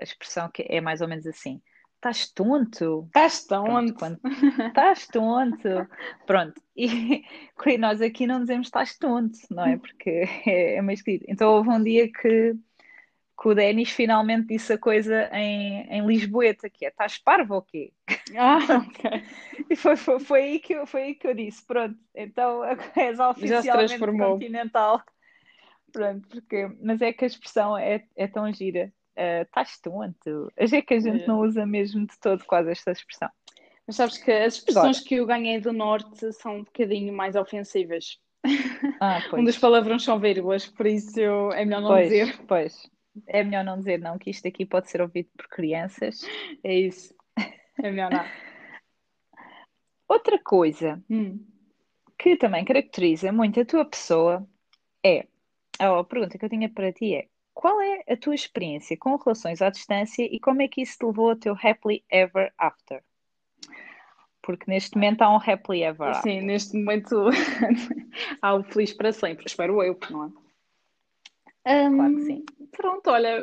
a 0.00 0.02
expressão 0.02 0.50
que 0.50 0.66
é 0.68 0.80
mais 0.80 1.00
ou 1.00 1.08
menos 1.08 1.26
assim, 1.26 1.60
estás 1.96 2.30
tonto? 2.32 3.04
Estás 3.06 3.46
Pronto, 3.46 3.94
quando 3.94 4.20
estás 4.68 5.06
tonto, 5.08 5.88
pronto, 6.26 6.60
e 6.76 7.24
nós 7.78 8.00
aqui 8.00 8.26
não 8.26 8.40
dizemos 8.40 8.68
estás 8.68 8.96
tonto, 8.96 9.38
não 9.50 9.66
é? 9.66 9.76
Porque 9.76 10.24
é, 10.46 10.76
é 10.76 10.82
meio 10.82 10.94
esquisito. 10.94 11.24
Então 11.28 11.50
houve 11.50 11.70
um 11.70 11.82
dia 11.82 12.10
que 12.10 12.54
que 13.38 13.48
o 13.48 13.54
Denis 13.54 13.90
finalmente 13.90 14.48
disse 14.48 14.72
a 14.72 14.78
coisa 14.78 15.28
em, 15.30 15.86
em 15.90 16.06
Lisboeta, 16.06 16.70
que 16.70 16.86
é 16.86 16.88
estás 16.88 17.18
parvo 17.18 17.56
ou 17.56 17.62
quê? 17.62 17.92
Ah, 18.36 18.58
ok. 18.78 19.22
E 19.68 19.74
foi, 19.74 19.96
foi, 19.96 20.20
foi, 20.20 20.42
aí 20.42 20.58
que 20.60 20.74
eu, 20.74 20.86
foi 20.86 21.02
aí 21.02 21.14
que 21.16 21.26
eu 21.26 21.34
disse, 21.34 21.60
pronto, 21.66 21.98
então 22.14 22.62
és 22.94 23.18
oficialmente 23.18 23.98
continental. 23.98 25.02
Pronto, 25.92 26.28
porque, 26.28 26.70
mas 26.80 27.02
é 27.02 27.12
que 27.12 27.24
a 27.24 27.26
expressão 27.26 27.76
é, 27.76 28.04
é 28.14 28.28
tão 28.28 28.52
gira. 28.52 28.92
Ah, 29.16 29.42
Estás 29.42 29.78
tonto. 29.80 30.52
É 30.56 30.66
que 30.82 30.94
a 30.94 31.00
gente 31.00 31.24
É. 31.24 31.26
não 31.26 31.40
usa 31.40 31.64
mesmo 31.66 32.06
de 32.06 32.18
todo 32.20 32.44
quase 32.44 32.70
esta 32.70 32.92
expressão. 32.92 33.30
Mas 33.86 33.96
sabes 33.96 34.18
que 34.18 34.30
as 34.30 34.54
expressões 34.54 35.00
que 35.00 35.14
eu 35.14 35.26
ganhei 35.26 35.60
do 35.60 35.72
Norte 35.72 36.32
são 36.32 36.56
um 36.56 36.64
bocadinho 36.64 37.12
mais 37.14 37.36
ofensivas. 37.36 38.18
Ah, 39.00 39.18
Um 39.32 39.44
dos 39.44 39.56
palavrões 39.58 40.02
são 40.02 40.18
vírgulas, 40.18 40.66
por 40.66 40.86
isso 40.86 41.20
é 41.52 41.64
melhor 41.64 41.80
não 41.82 41.88
Pois, 41.88 42.08
dizer. 42.08 42.38
pois. 42.46 42.90
É 43.26 43.42
melhor 43.42 43.64
não 43.64 43.78
dizer 43.78 43.98
não, 43.98 44.18
que 44.18 44.28
isto 44.30 44.46
aqui 44.46 44.66
pode 44.66 44.90
ser 44.90 45.00
ouvido 45.00 45.30
por 45.36 45.48
crianças. 45.48 46.20
É 46.62 46.74
isso. 46.74 47.14
É 47.82 47.90
melhor 47.90 48.10
não. 48.10 48.24
Outra 50.08 50.38
coisa 50.38 51.02
Hum. 51.10 51.44
que 52.18 52.36
também 52.36 52.64
caracteriza 52.64 53.32
muito 53.32 53.60
a 53.60 53.64
tua 53.64 53.84
pessoa 53.84 54.46
é, 55.04 55.26
a 55.78 56.02
pergunta 56.04 56.38
que 56.38 56.44
eu 56.44 56.48
tinha 56.50 56.68
para 56.68 56.92
ti 56.92 57.14
é, 57.14 57.28
qual 57.56 57.80
é 57.80 58.04
a 58.06 58.16
tua 58.18 58.34
experiência 58.34 58.98
com 58.98 59.16
relações 59.16 59.62
à 59.62 59.70
distância 59.70 60.22
e 60.22 60.38
como 60.38 60.60
é 60.60 60.68
que 60.68 60.82
isso 60.82 60.98
te 60.98 61.06
levou 61.06 61.30
ao 61.30 61.36
teu 61.36 61.54
happily 61.54 62.04
ever 62.10 62.52
after? 62.58 63.02
Porque 64.42 64.70
neste 64.70 64.94
momento 64.94 65.22
há 65.22 65.34
um 65.34 65.38
happily 65.38 65.82
ever 65.82 66.08
after. 66.08 66.22
Sim, 66.22 66.42
neste 66.42 66.76
momento 66.76 67.30
há 68.42 68.54
o 68.54 68.62
feliz 68.62 68.92
para 68.92 69.10
sempre, 69.10 69.46
espero 69.46 69.82
eu, 69.82 69.98
não 70.10 70.24
é? 70.26 70.30
Claro 71.88 72.14
que 72.16 72.22
sim. 72.24 72.44
Pronto, 72.72 73.10
olha, 73.10 73.42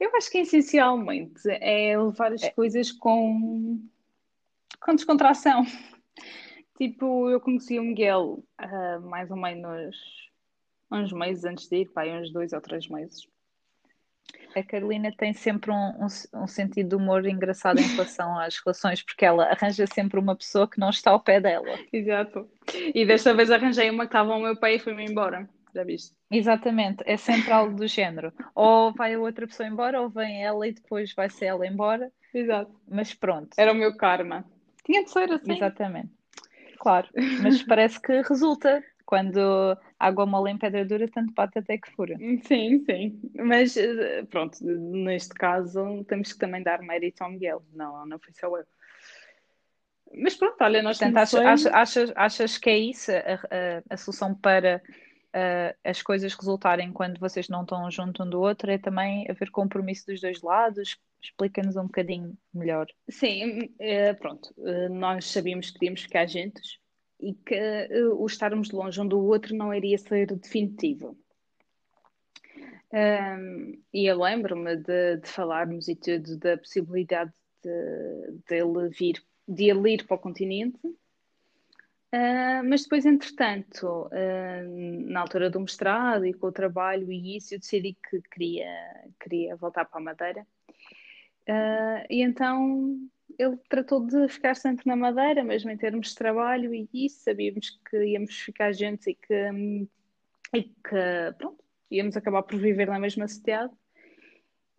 eu 0.00 0.16
acho 0.16 0.30
que 0.30 0.38
essencialmente 0.38 1.42
é 1.46 1.96
levar 1.96 2.32
as 2.32 2.42
É. 2.42 2.50
coisas 2.50 2.90
com, 2.90 3.86
com 4.80 4.94
descontração. 4.94 5.62
Tipo, 6.78 7.28
eu 7.28 7.38
conheci 7.38 7.78
o 7.78 7.84
Miguel 7.84 8.42
ah, 8.56 8.98
mais 9.00 9.30
ou 9.30 9.36
menos 9.36 10.25
uns 10.90 11.12
meses 11.12 11.44
antes 11.44 11.68
de 11.68 11.82
ir, 11.82 11.86
pá, 11.86 12.04
uns 12.04 12.32
dois 12.32 12.52
ou 12.52 12.60
três 12.60 12.88
meses. 12.88 13.26
A 14.54 14.62
Carolina 14.62 15.12
tem 15.16 15.34
sempre 15.34 15.70
um, 15.70 15.74
um, 15.74 16.42
um 16.42 16.46
sentido 16.46 16.88
de 16.88 16.94
humor 16.96 17.26
engraçado 17.26 17.78
em 17.78 17.86
relação 17.86 18.38
às 18.38 18.56
relações, 18.64 19.02
porque 19.02 19.24
ela 19.24 19.44
arranja 19.44 19.86
sempre 19.86 20.18
uma 20.18 20.34
pessoa 20.34 20.68
que 20.68 20.80
não 20.80 20.88
está 20.88 21.10
ao 21.10 21.20
pé 21.20 21.40
dela. 21.40 21.78
Exato. 21.92 22.48
E 22.94 23.04
desta 23.04 23.34
vez 23.34 23.50
arranjei 23.50 23.90
uma 23.90 24.04
que 24.04 24.08
estava 24.08 24.32
ao 24.32 24.40
meu 24.40 24.56
pé 24.58 24.76
e 24.76 24.78
foi-me 24.78 25.04
embora. 25.04 25.48
Já 25.74 25.84
viste? 25.84 26.16
Exatamente, 26.30 27.04
é 27.06 27.18
sempre 27.18 27.52
algo 27.52 27.76
do 27.76 27.86
género. 27.86 28.32
Ou 28.54 28.94
vai 28.94 29.12
a 29.12 29.20
outra 29.20 29.46
pessoa 29.46 29.68
embora, 29.68 30.00
ou 30.00 30.08
vem 30.08 30.42
ela 30.42 30.66
e 30.66 30.72
depois 30.72 31.12
vai 31.12 31.28
ser 31.28 31.46
ela 31.46 31.66
embora, 31.66 32.10
Exato. 32.32 32.74
mas 32.88 33.12
pronto. 33.12 33.50
Era 33.58 33.72
o 33.72 33.74
meu 33.74 33.94
karma. 33.94 34.42
Tinha 34.84 35.04
de 35.04 35.10
ser 35.10 35.30
assim. 35.30 35.52
Exatamente. 35.54 36.10
Claro, 36.78 37.08
mas 37.42 37.62
parece 37.62 38.00
que 38.00 38.22
resulta. 38.22 38.82
Quando 39.04 39.76
água 39.98 40.26
mole 40.26 40.50
em 40.50 40.58
pedra 40.58 40.84
dura, 40.84 41.08
tanto 41.08 41.32
bate 41.32 41.58
até 41.58 41.78
que 41.78 41.90
fura. 41.92 42.16
Sim, 42.44 42.84
sim. 42.84 43.20
Mas 43.34 43.76
eh, 43.76 44.22
pronto, 44.24 44.58
neste 44.64 45.34
caso 45.34 46.04
temos 46.04 46.32
que 46.32 46.38
também 46.38 46.62
dar 46.62 46.80
mérito 46.82 47.22
ao 47.24 47.30
Miguel. 47.30 47.62
Não, 47.72 48.06
não 48.06 48.18
foi 48.18 48.32
só 48.34 48.46
eu. 48.56 48.64
Mas 50.14 50.34
pronto, 50.36 50.56
olha, 50.60 50.82
nós 50.82 50.98
Portanto, 50.98 51.16
achas, 51.18 51.40
achas, 51.40 51.72
achas, 51.74 52.12
achas 52.14 52.58
que 52.58 52.70
é 52.70 52.78
isso 52.78 53.10
a, 53.10 53.16
a- 53.16 53.82
a 53.90 53.96
solução 53.96 54.34
para 54.34 54.80
ah, 55.32 55.74
as 55.84 56.00
coisas 56.00 56.32
resultarem 56.34 56.92
quando 56.92 57.18
vocês 57.18 57.48
não 57.48 57.62
estão 57.62 57.90
junto 57.90 58.22
um 58.22 58.30
do 58.30 58.40
outro? 58.40 58.70
É 58.70 58.78
também 58.78 59.26
haver 59.28 59.50
compromisso 59.50 60.06
dos 60.06 60.20
dois 60.20 60.40
lados? 60.40 60.96
Explica-nos 61.22 61.76
um 61.76 61.84
bocadinho 61.84 62.36
melhor. 62.54 62.86
Sim, 63.08 63.74
eh, 63.78 64.14
pronto, 64.14 64.54
eh, 64.64 64.88
nós 64.88 65.26
sabíamos 65.26 65.66
que 65.70 65.78
queríamos 65.78 66.02
ficar 66.02 66.26
juntos 66.26 66.78
e 67.20 67.34
que 67.34 67.54
eh, 67.54 68.08
o 68.08 68.26
estarmos 68.26 68.70
longe 68.70 69.00
um 69.00 69.08
do 69.08 69.18
outro 69.24 69.54
não 69.54 69.72
iria 69.72 69.98
ser 69.98 70.26
definitivo. 70.34 71.16
Ahm, 72.92 73.78
e 73.92 74.06
eu 74.06 74.18
lembro-me 74.20 74.76
de, 74.76 75.16
de 75.16 75.28
falarmos 75.28 75.88
e 75.88 75.96
tudo 75.96 76.36
da 76.38 76.56
possibilidade 76.56 77.32
de, 77.62 78.32
dele 78.48 78.88
vir, 78.88 79.22
de 79.46 79.70
ele 79.70 79.94
ir 79.94 80.06
para 80.06 80.16
o 80.16 80.18
continente. 80.18 80.78
Ah, 82.12 82.62
mas 82.64 82.84
depois, 82.84 83.04
entretanto, 83.04 84.08
ah, 84.12 84.62
na 84.64 85.20
altura 85.20 85.50
do 85.50 85.60
mestrado 85.60 86.24
e 86.24 86.32
com 86.32 86.46
o 86.46 86.52
trabalho 86.52 87.10
e 87.10 87.36
isso, 87.36 87.54
eu 87.54 87.58
decidi 87.58 87.96
que 88.08 88.22
queria, 88.30 88.68
queria 89.20 89.56
voltar 89.56 89.84
para 89.84 90.00
a 90.00 90.04
Madeira. 90.04 90.46
Ah, 91.48 92.04
e 92.08 92.22
então 92.22 92.98
ele 93.38 93.56
tratou 93.68 94.04
de 94.06 94.28
ficar 94.28 94.54
sempre 94.56 94.86
na 94.86 94.96
Madeira, 94.96 95.44
mesmo 95.44 95.70
em 95.70 95.76
termos 95.76 96.08
de 96.08 96.14
trabalho 96.14 96.74
e 96.74 96.88
isso, 96.92 97.20
sabíamos 97.24 97.70
que 97.90 97.96
íamos 98.04 98.34
ficar 98.40 98.72
juntos 98.72 99.06
e 99.06 99.14
que, 99.14 99.88
e 100.54 100.62
que 100.62 101.34
pronto, 101.38 101.62
íamos 101.90 102.16
acabar 102.16 102.42
por 102.42 102.58
viver 102.58 102.88
na 102.88 102.98
mesma 102.98 103.28
cidade. 103.28 103.72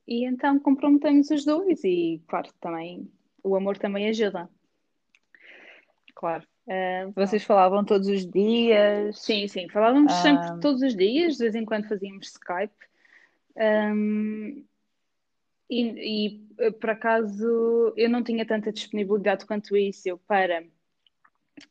E 0.08 0.26
então 0.26 0.58
comprometemos 0.60 1.30
os 1.30 1.44
dois 1.44 1.84
e, 1.84 2.22
claro, 2.28 2.50
também 2.62 3.12
o 3.44 3.56
amor 3.56 3.78
também 3.78 4.08
ajuda. 4.10 4.50
Claro. 6.16 6.48
Ah, 6.70 7.10
Vocês 7.16 7.44
falavam 7.44 7.86
todos 7.86 8.08
os 8.08 8.26
dias? 8.26 9.20
Sim, 9.20 9.48
sim, 9.48 9.70
falávamos 9.70 10.12
Ah. 10.14 10.22
sempre 10.22 10.62
todos 10.62 10.82
os 10.82 10.96
dias, 10.96 11.38
de 11.38 11.44
vez 11.44 11.56
em 11.56 11.66
quando 11.66 11.88
fazíamos 11.88 12.28
Skype. 12.28 12.74
Ahm, 13.58 14.64
e, 15.70 15.82
e, 15.82 16.48
eh, 16.60 16.72
por 16.72 16.90
acaso 16.90 17.94
eu 17.96 18.10
não 18.10 18.24
tinha 18.24 18.46
tanta 18.46 18.72
disponibilidade 18.72 19.46
quanto 19.46 19.76
isso 19.76 20.08
eu 20.08 20.18
para 20.18 20.64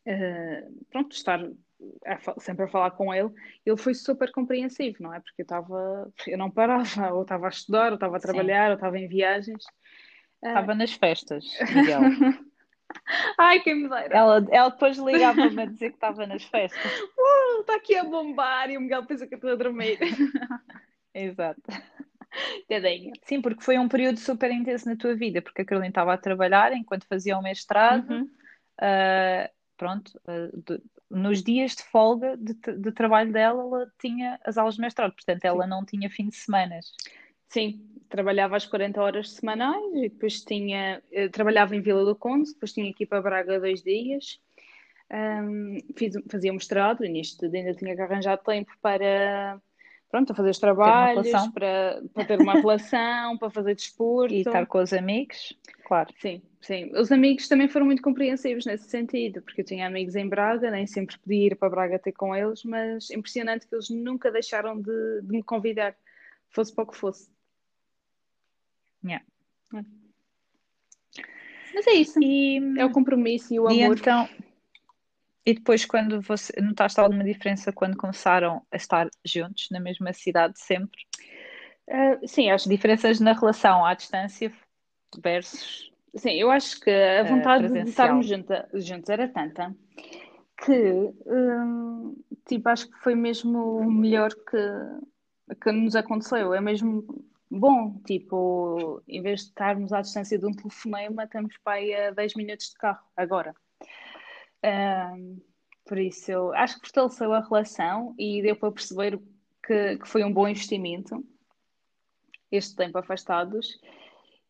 eh, 0.05 0.69
pronto, 0.91 1.15
estar 1.15 1.41
a 2.07 2.41
sempre 2.41 2.65
a 2.65 2.69
falar 2.69 2.91
com 2.93 3.13
ele. 3.13 3.31
Ele 3.65 3.77
foi 3.77 3.95
super 3.95 4.33
compreensivo, 4.33 4.97
não 5.01 5.15
é? 5.15 5.21
Porque 5.21 5.43
eu 5.43 5.45
estava, 5.45 6.13
eu 6.27 6.39
não 6.39 6.51
parava, 6.51 7.13
ou 7.13 7.23
estava 7.23 7.47
a 7.47 7.51
estudar, 7.51 7.89
ou 7.89 7.95
estava 7.95 8.17
a 8.17 8.21
Sim. 8.21 8.27
trabalhar, 8.27 8.71
ou 8.71 8.75
estava 8.75 8.99
em 8.99 9.09
viagens. 9.09 9.65
Estava 10.43 10.75
nas 10.75 10.93
festas, 10.93 11.45
Miguel. 11.75 12.03
Ai, 13.39 13.61
quem 13.61 13.75
me 13.75 13.89
dera! 13.89 14.17
Ela, 14.17 14.47
ela 14.51 14.69
depois 14.71 14.97
ligava-me 14.97 15.63
a 15.63 15.67
dizer 15.67 15.91
que 15.91 15.97
estava 15.97 16.27
nas 16.27 16.45
festas. 16.45 16.93
Uh, 17.27 17.61
está 17.61 17.75
aqui 17.77 17.97
a 17.97 18.05
bombar 18.05 18.71
e 18.71 18.77
o 18.77 18.81
Miguel 18.81 19.05
pensa 19.05 19.27
que 19.27 19.35
eu 19.35 19.39
estou 19.39 19.51
a 19.51 19.57
dormir. 19.57 19.99
Exato. 21.13 21.61
Tadinha. 22.69 23.13
Sim, 23.23 23.41
porque 23.41 23.63
foi 23.63 23.79
um 23.79 23.89
período 23.89 24.19
super 24.19 24.51
intenso 24.51 24.89
na 24.89 24.97
tua 24.97 25.15
vida, 25.15 25.41
porque 25.43 25.63
a 25.63 25.65
Carolina 25.65 25.89
estava 25.89 26.15
a 26.15 26.19
trabalhar 26.19 26.73
enquanto 26.73 27.07
fazia 27.07 27.37
o 27.39 27.43
mestrado. 27.43 28.11
Uhum. 28.11 28.31
Ah, 28.81 29.51
pronto, 29.77 30.21
ah, 30.27 30.51
de- 30.67 30.83
nos 31.11 31.43
dias 31.43 31.77
de 31.77 31.83
folga 31.85 32.37
de, 32.37 32.55
de 32.55 32.93
trabalho 32.93 33.33
dela, 33.33 33.63
ela 33.63 33.93
tinha 34.01 34.39
as 34.45 34.59
aulas 34.59 34.75
de 34.75 34.81
mestrado, 34.81 35.13
portanto, 35.13 35.45
ela 35.45 35.67
não 35.67 35.85
tinha 35.85 36.11
fim 36.11 36.29
de 36.29 36.35
semanas. 36.37 36.93
Sim, 37.49 37.81
trabalhava 38.09 38.57
às 38.57 38.67
40 38.67 39.01
horas 39.01 39.31
semanais 39.33 39.85
e 39.95 40.09
depois 40.09 40.43
tinha, 40.43 41.01
eh, 41.13 41.29
trabalhava 41.29 41.77
em 41.77 41.81
Vila 41.81 42.05
do 42.05 42.17
Conde, 42.17 42.53
depois 42.53 42.73
tinha 42.73 42.93
que 42.93 43.05
ir 43.05 43.07
para 43.07 43.23
Braga 43.23 43.61
dois 43.61 43.83
dias. 43.83 44.41
Ahm, 45.09 45.79
fiz, 45.97 46.15
fazia 46.29 46.53
mestrado 46.53 47.05
e 47.05 47.09
nisto 47.09 47.45
ainda 47.45 47.73
tinha 47.75 47.95
que 47.95 48.03
arranjar 48.03 48.39
tempo 48.39 48.73
para, 48.83 49.61
pronto, 50.11 50.35
fazer 50.35 50.51
os 50.51 50.59
trabalhos, 50.59 51.27
relação. 51.27 51.53
para, 51.53 52.03
para 52.15 52.25
ter 52.25 52.41
uma 52.41 52.55
relação, 52.55 53.37
para 53.39 53.51
fazer 53.51 53.75
desporto. 53.75 54.35
E 54.35 54.39
estar 54.39 54.67
com 54.67 54.79
os 54.79 54.93
amigos, 54.93 55.57
claro. 55.85 56.13
Sim, 56.19 56.43
sim. 56.61 56.91
Os 56.95 57.11
amigos 57.13 57.49
também 57.49 57.69
foram 57.69 57.87
muito 57.87 58.03
compreensivos 58.03 58.65
nesse 58.67 58.89
sentido, 58.89 59.43
porque 59.43 59.61
eu 59.61 59.65
tinha 59.65 59.87
amigos 59.87 60.15
em 60.17 60.29
Braga, 60.29 60.71
nem 60.71 60.87
sempre 60.87 61.19
podia 61.19 61.47
ir 61.47 61.57
para 61.57 61.71
Braga 61.71 61.99
ter 61.99 62.13
com 62.13 62.35
eles, 62.35 62.63
mas 62.65 63.11
impressionante 63.11 63.67
que 63.67 63.75
eles 63.75 63.91
nunca 63.91 64.31
deixaram 64.31 64.81
de, 64.81 65.21
de 65.23 65.33
me 65.33 65.43
convidar, 65.43 65.95
fosse 66.51 66.75
para 66.75 66.85
o 66.85 66.87
que 66.87 66.97
fosse. 66.97 67.29
Yeah. 69.05 69.25
Mas 71.75 71.87
é 71.87 71.93
isso. 71.93 72.19
E, 72.23 72.57
É 72.79 72.85
o 72.85 72.91
compromisso 72.91 73.53
e 73.53 73.61
o 73.61 73.71
e 73.71 73.83
amor. 73.83 73.99
então, 73.99 74.29
e 75.47 75.55
depois 75.55 75.85
quando 75.87 76.21
você 76.21 76.53
notaste 76.61 77.01
alguma 77.01 77.25
diferença 77.25 77.73
quando 77.73 77.97
começaram 77.97 78.67
a 78.71 78.77
estar 78.77 79.09
juntos 79.25 79.69
na 79.71 79.81
mesma 79.81 80.13
cidade 80.13 80.59
sempre? 80.61 81.01
Ah, 81.89 82.19
sim, 82.27 82.51
acho, 82.51 82.69
Diferenças 82.69 83.21
na 83.21 83.33
relação 83.33 83.85
à 83.85 83.95
distância 83.95 84.53
versus 85.23 85.91
sim, 86.17 86.33
eu 86.33 86.51
acho 86.51 86.81
que 86.81 86.91
a 86.91 87.23
eh, 87.23 87.25
vontade 87.25 87.69
de 87.71 87.79
presencial. 87.79 87.89
estarmos 87.91 88.27
junta- 88.27 88.69
juntos 88.75 89.09
era 89.11 89.29
tanta 89.29 89.75
que, 90.65 90.73
hum, 91.27 92.17
tipo, 92.49 92.69
acho 92.69 92.89
que 92.91 92.99
foi 93.01 93.15
mesmo 93.15 93.59
o 93.81 93.93
melhor 93.93 94.33
que, 94.35 95.55
que 95.63 95.73
nos 95.73 95.97
aconteceu. 95.97 96.55
É 96.55 96.61
mesmo 96.61 97.05
bom, 97.51 97.99
tipo, 98.07 99.03
em 99.09 99.23
vez 99.23 99.41
de 99.43 99.47
estarmos 99.49 99.93
à 99.93 100.01
distância 100.03 100.39
de 100.39 100.47
um 100.47 100.53
telefonema, 100.53 101.25
estamos 101.25 101.57
para 101.65 101.75
aí 101.79 101.95
a 101.95 102.11
10 102.11 102.35
minutos 102.35 102.71
de 102.71 102.75
carro, 102.77 103.07
agora. 103.17 103.55
Por 105.87 105.99
isso, 105.99 106.31
eu 106.33 106.55
acho 106.55 106.81
que 106.81 106.89
fortaleceu 106.89 107.33
a 107.33 107.41
relação 107.41 108.15
e 108.19 108.43
deu 108.43 108.57
para 108.57 108.73
perceber 108.73 109.21
que, 109.65 109.99
que 109.99 110.09
foi 110.09 110.25
um 110.25 110.33
bom 110.33 110.49
investimento 110.49 111.25
este 112.51 112.75
tempo 112.75 112.99
afastados. 112.99 113.79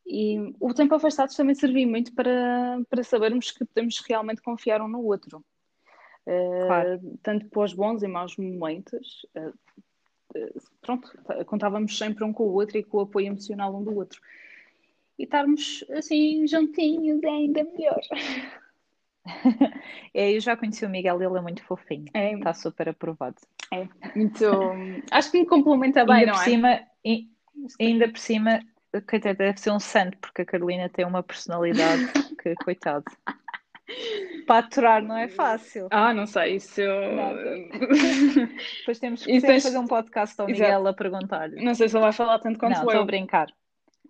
E 0.06 0.38
o 0.60 0.72
tempo 0.72 0.94
afastados 0.94 1.34
também 1.34 1.54
serviu 1.54 1.88
muito 1.88 2.14
para, 2.14 2.80
para 2.88 3.02
sabermos 3.02 3.50
que 3.50 3.64
podemos 3.64 3.98
realmente 4.06 4.40
confiar 4.40 4.80
um 4.80 4.88
no 4.88 5.04
outro. 5.04 5.44
Uh, 6.26 6.66
Claro. 6.66 7.18
tanto 7.22 7.46
para 7.46 7.62
os 7.62 7.72
bons 7.72 8.02
e 8.02 8.08
maus 8.08 8.36
momentos. 8.36 9.26
Uh, 9.36 9.54
uh, 10.36 10.62
pronto, 10.80 11.10
contávamos 11.46 11.96
sempre 11.96 12.24
um 12.24 12.32
com 12.32 12.44
o 12.44 12.54
outro 12.54 12.78
e 12.78 12.82
com 12.82 12.98
o 12.98 13.00
apoio 13.02 13.28
emocional 13.28 13.76
um 13.76 13.84
do 13.84 13.94
outro. 13.96 14.20
E 15.18 15.24
estarmos 15.24 15.84
assim 15.90 16.46
juntinhos 16.46 17.22
é 17.22 17.28
ainda 17.28 17.64
melhor. 17.64 18.00
É, 20.14 20.32
eu 20.34 20.40
já 20.40 20.56
conheci 20.56 20.84
o 20.84 20.88
Miguel, 20.88 21.20
ele 21.22 21.36
é 21.36 21.40
muito 21.42 21.62
fofinho. 21.64 22.06
É, 22.14 22.32
Está 22.32 22.54
super 22.54 22.88
aprovado. 22.88 23.36
é 23.72 23.86
muito. 24.14 24.44
Acho 25.10 25.30
que 25.30 25.40
me 25.40 25.46
complementa 25.46 26.04
bem, 26.06 26.14
ainda 26.20 26.26
não 26.28 26.34
por 26.34 26.40
é? 26.40 26.44
cima, 26.44 26.80
e- 27.04 27.28
ainda 27.78 28.08
por 28.08 28.18
cima, 28.18 28.60
coitado, 29.08 29.36
deve 29.36 29.60
ser 29.60 29.70
um 29.72 29.78
santo, 29.80 30.16
porque 30.18 30.40
a 30.42 30.46
Carolina 30.46 30.88
tem 30.88 31.04
uma 31.04 31.22
personalidade 31.22 32.02
que, 32.42 32.54
coitado. 32.64 33.04
Para 34.46 34.60
aturar 34.66 35.02
não 35.02 35.16
é 35.16 35.28
fácil. 35.28 35.86
Ah, 35.90 36.14
não 36.14 36.26
sei, 36.26 36.56
isso. 36.56 36.80
Depois 38.80 38.98
temos 38.98 39.24
que 39.24 39.40
tens- 39.40 39.62
fazer 39.62 39.78
um 39.78 39.86
podcast 39.86 40.40
ao 40.40 40.48
Exato. 40.48 40.62
Miguel 40.70 40.86
a 40.88 40.94
perguntar-lhe. 40.94 41.64
Não 41.64 41.74
sei 41.74 41.88
se 41.88 41.96
ele 41.96 42.02
vai 42.04 42.12
falar 42.12 42.38
tanto 42.38 42.58
quanto 42.58 42.72
Não, 42.72 42.78
estou 42.80 42.94
a 42.94 42.96
eu. 42.96 43.04
brincar. 43.04 43.48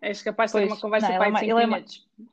És 0.01 0.23
capaz 0.23 0.53
de 0.53 0.61
ter 0.61 0.67
uma 0.67 0.77
conversa 0.81 1.09
não, 1.09 1.17
para 1.19 1.25
é 1.27 1.29
aí 1.29 1.47
de 1.47 1.53
ma- 1.55 1.57
5 1.57 1.61
ele 1.61 1.75
é. 1.75 2.27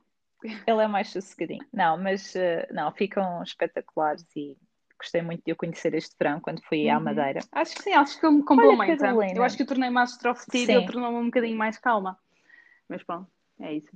Ele 0.67 0.83
é 0.83 0.87
mais 0.87 1.09
sossegadinho. 1.09 1.65
Não, 1.71 1.97
mas 1.97 2.35
eh, 2.35 2.67
não, 2.71 2.91
ficam 2.91 3.41
espetaculares 3.43 4.25
e 4.35 4.57
gostei 4.97 5.21
muito 5.21 5.43
de 5.45 5.51
o 5.51 5.55
conhecer 5.55 5.93
este 5.93 6.15
verão 6.17 6.39
quando 6.39 6.61
fui 6.63 6.89
à 6.89 6.97
Uhum. 6.97 7.03
Madeira. 7.03 7.39
Acho 7.51 7.75
que 7.75 7.83
sim, 7.83 7.93
acho 7.93 8.19
que 8.19 8.25
ele 8.25 8.37
me 8.37 8.43
complementa. 8.43 8.97
Carolina. 8.97 9.37
Eu 9.37 9.43
acho 9.43 9.57
que 9.57 9.63
eu 9.63 9.67
tornei 9.67 9.89
mais 9.89 10.11
extrovertida 10.11 10.71
e 10.71 10.75
ele 10.75 10.85
tornou-me 10.85 11.17
um 11.17 11.25
bocadinho 11.25 11.57
mais 11.57 11.77
calma. 11.77 12.17
Mas 12.87 13.03
pronto, 13.03 13.29
é 13.59 13.73
isso. 13.73 13.89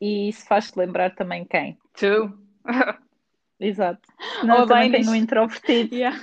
E 0.00 0.28
isso 0.28 0.46
faz-te 0.46 0.78
lembrar 0.78 1.14
também 1.14 1.44
quem? 1.44 1.78
Tu? 1.94 2.32
Exato. 3.58 4.02
Não, 4.44 4.58
eu 4.60 4.66
também 4.66 4.90
tenho 4.90 5.10
um 5.10 5.14
introvertido. 5.14 5.94
Yeah. 5.94 6.18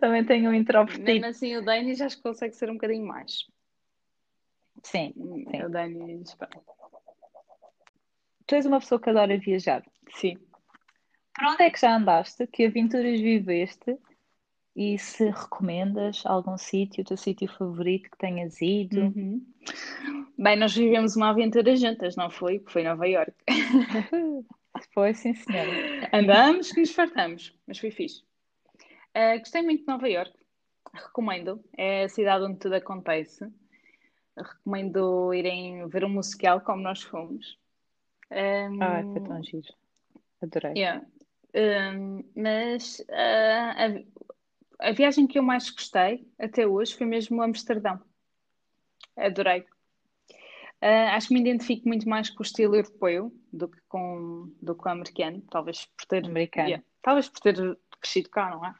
Também 0.00 0.24
tenho 0.24 0.50
um 0.50 0.54
introvertido. 0.54 1.04
Mesmo 1.04 1.26
assim, 1.26 1.56
o 1.56 1.64
Denis 1.64 2.00
acho 2.00 2.16
que 2.16 2.22
consegue 2.22 2.54
ser 2.54 2.68
um 2.70 2.74
bocadinho 2.74 3.06
mais. 3.06 3.46
Sim. 4.82 5.12
Sim. 5.14 5.62
O 5.64 5.68
Denis, 5.68 6.34
pá. 6.34 6.48
Tu 8.52 8.56
és 8.56 8.66
uma 8.66 8.80
pessoa 8.80 9.00
que 9.00 9.08
adora 9.08 9.38
viajar. 9.38 9.82
sim. 10.14 10.36
Por 11.34 11.46
onde 11.46 11.62
é 11.62 11.70
que 11.70 11.80
já 11.80 11.96
andaste? 11.96 12.46
Que 12.46 12.66
aventuras 12.66 13.18
viveste? 13.18 13.96
E 14.76 14.98
se 14.98 15.30
recomendas 15.30 16.22
algum 16.26 16.58
sítio, 16.58 17.00
o 17.00 17.06
teu 17.06 17.16
sítio 17.16 17.48
favorito 17.48 18.10
que 18.10 18.18
tenhas 18.18 18.60
ido? 18.60 19.04
Uhum. 19.04 19.42
Bem, 20.36 20.56
nós 20.56 20.76
vivemos 20.76 21.16
uma 21.16 21.30
aventura 21.30 21.74
juntas, 21.74 22.14
não 22.14 22.28
foi? 22.28 22.58
Que 22.58 22.70
foi 22.70 22.82
Nova 22.82 23.08
Iorque. 23.08 23.42
Foi, 24.92 25.14
sim, 25.14 25.32
senhora. 25.32 25.70
Andamos 26.12 26.72
que 26.72 26.80
nos 26.80 26.92
fartamos, 26.92 27.56
mas 27.66 27.78
foi 27.78 27.90
fixe. 27.90 28.22
Ah, 29.14 29.38
gostei 29.38 29.62
muito 29.62 29.80
de 29.80 29.86
Nova 29.86 30.08
Iorque. 30.08 30.36
Recomendo. 30.92 31.64
É 31.74 32.04
a 32.04 32.08
cidade 32.08 32.44
onde 32.44 32.58
tudo 32.58 32.74
acontece. 32.74 33.48
Recomendo 34.36 35.32
irem 35.32 35.88
ver 35.88 36.04
um 36.04 36.10
musical 36.10 36.60
como 36.60 36.82
nós 36.82 37.02
fomos. 37.02 37.61
Um, 38.32 38.82
Ai, 38.82 39.04
foi 39.04 39.20
tão 39.20 39.42
giro. 39.42 39.74
Adorei. 40.42 40.72
yeah. 40.72 41.04
Um, 41.54 42.24
mas 42.34 43.04
ah, 43.10 43.74
a, 44.80 44.88
a 44.88 44.92
viagem 44.92 45.26
que 45.26 45.38
eu 45.38 45.42
mais 45.42 45.68
gostei 45.68 46.26
até 46.38 46.66
hoje 46.66 46.94
foi 46.94 47.06
mesmo 47.06 47.42
Amsterdão. 47.42 48.00
Adorei. 49.16 49.66
Ah, 50.80 51.14
acho 51.14 51.28
que 51.28 51.34
me 51.34 51.40
identifico 51.40 51.86
muito 51.86 52.08
mais 52.08 52.30
com 52.30 52.40
o 52.40 52.46
estilo 52.46 52.74
europeu 52.74 53.32
do 53.52 53.68
que 53.68 53.78
com, 53.88 54.52
do 54.60 54.74
que 54.74 54.82
com 54.82 54.88
o 54.88 54.92
americano, 54.92 55.40
talvez 55.50 55.84
por 55.84 56.06
ter, 56.06 56.24
Americano. 56.24 56.68
yeah, 56.68 56.84
talvez 57.02 57.28
por 57.28 57.40
ter 57.40 57.78
crescido 58.00 58.30
cá, 58.30 58.50
não 58.50 58.64
é? 58.64 58.74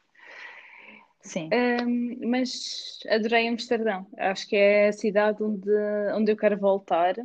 Sim. 1.21 1.49
Um, 1.53 2.29
mas 2.29 2.99
adorei 3.09 3.47
Amsterdão. 3.47 4.05
Acho 4.17 4.49
que 4.49 4.55
é 4.57 4.89
a 4.89 4.93
cidade 4.93 5.41
onde, 5.41 5.69
onde 6.13 6.31
eu 6.31 6.35
quero 6.35 6.57
voltar. 6.57 7.15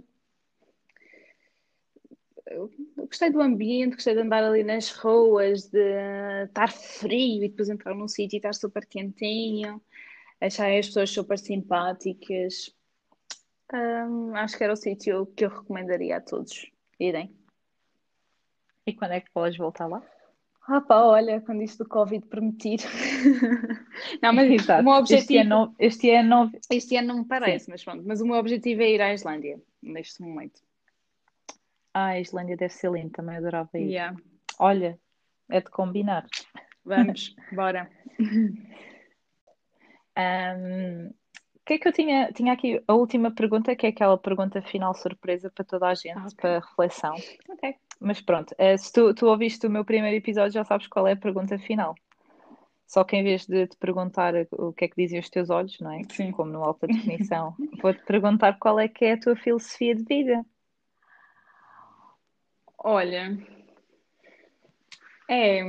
Eu 2.50 2.70
gostei 2.96 3.30
do 3.30 3.40
ambiente, 3.40 3.94
gostei 3.94 4.14
de 4.14 4.20
andar 4.20 4.42
ali 4.42 4.64
nas 4.64 4.90
ruas, 4.90 5.68
de 5.68 6.44
estar 6.44 6.70
frio 6.72 7.44
e 7.44 7.48
depois 7.48 7.68
entrar 7.68 7.94
num 7.94 8.08
sítio 8.08 8.36
e 8.36 8.38
estar 8.38 8.54
super 8.54 8.86
quentinho. 8.86 9.80
Achei 10.40 10.78
as 10.78 10.86
pessoas 10.86 11.10
super 11.10 11.38
simpáticas. 11.38 12.74
Um, 13.72 14.34
acho 14.34 14.56
que 14.56 14.64
era 14.64 14.72
o 14.72 14.76
sítio 14.76 15.26
que 15.36 15.44
eu 15.44 15.50
recomendaria 15.50 16.16
a 16.16 16.20
todos 16.20 16.70
irem. 16.98 17.34
E 18.86 18.94
quando 18.94 19.12
é 19.12 19.20
que 19.20 19.30
podes 19.30 19.58
voltar 19.58 19.86
lá? 19.86 20.02
Ah 20.66 20.80
pá, 20.80 21.02
olha, 21.02 21.40
quando 21.40 21.62
isto 21.62 21.82
do 21.84 21.88
Covid 21.88 22.26
permitir. 22.26 22.78
Não, 24.22 24.32
mas 24.32 24.48
Exato. 24.52 24.82
o 24.82 24.84
meu 24.84 24.94
Este 25.02 25.12
objetivo... 25.14 25.40
ano, 25.40 25.48
não- 25.50 25.74
este 25.78 26.10
ano 26.10 26.52
Este 26.70 26.96
ano 26.96 27.08
não 27.08 27.18
me 27.18 27.24
parece, 27.26 27.70
mas 27.70 27.82
pronto. 27.84 28.04
Mas 28.06 28.20
o 28.20 28.26
meu 28.26 28.36
objetivo 28.36 28.82
é 28.82 28.90
ir 28.90 29.00
à 29.00 29.12
Islândia, 29.12 29.60
neste 29.82 30.22
momento. 30.22 30.60
Ah, 31.98 32.10
a 32.10 32.20
Islândia 32.20 32.56
deve 32.56 32.72
ser 32.72 32.92
linda, 32.92 33.10
também 33.12 33.36
adorava 33.36 33.76
ir. 33.76 33.90
Yeah. 33.90 34.16
Olha, 34.60 34.96
é 35.50 35.60
de 35.60 35.68
combinar. 35.68 36.26
Vamos, 36.84 37.34
bora. 37.52 37.90
Ahm, 40.16 41.08
o 41.08 41.60
que 41.66 41.74
é 41.74 41.78
que 41.78 41.88
eu 41.88 41.92
tinha? 41.92 42.30
Tinha 42.32 42.52
aqui 42.52 42.80
a 42.86 42.94
última 42.94 43.32
pergunta, 43.32 43.74
que 43.74 43.84
é 43.84 43.88
aquela 43.88 44.16
pergunta 44.16 44.62
final 44.62 44.94
surpresa 44.94 45.50
para 45.50 45.64
toda 45.64 45.88
a 45.88 45.94
gente, 45.94 46.16
Ah, 46.16 46.26
ok. 46.26 46.36
para 46.36 46.60
reflexão. 46.60 47.16
Ok. 47.48 47.74
Mas 48.00 48.20
pronto, 48.20 48.54
eh, 48.58 48.76
se 48.76 48.92
tu, 48.92 49.12
tu 49.12 49.26
ouviste 49.26 49.66
o 49.66 49.70
meu 49.70 49.84
primeiro 49.84 50.16
episódio, 50.16 50.52
já 50.52 50.64
sabes 50.64 50.86
qual 50.86 51.08
é 51.08 51.12
a 51.14 51.16
pergunta 51.16 51.58
final. 51.58 51.96
Só 52.86 53.02
que 53.02 53.16
em 53.16 53.24
vez 53.24 53.44
de 53.44 53.66
te 53.66 53.76
perguntar 53.76 54.34
o 54.52 54.72
que 54.72 54.84
é 54.84 54.88
que 54.88 55.02
dizem 55.02 55.18
os 55.18 55.28
teus 55.28 55.50
olhos, 55.50 55.76
não 55.80 55.90
é? 55.92 56.02
Sim. 56.10 56.30
Como 56.30 56.52
no 56.52 56.62
alta 56.62 56.86
definição, 56.86 57.56
vou-te 57.82 58.02
perguntar 58.04 58.56
qual 58.60 58.78
é 58.78 58.86
que 58.86 59.04
é 59.04 59.12
a 59.14 59.20
tua 59.20 59.34
filosofia 59.34 59.96
de 59.96 60.04
vida. 60.04 60.46
Olha, 62.78 63.36
é 65.28 65.62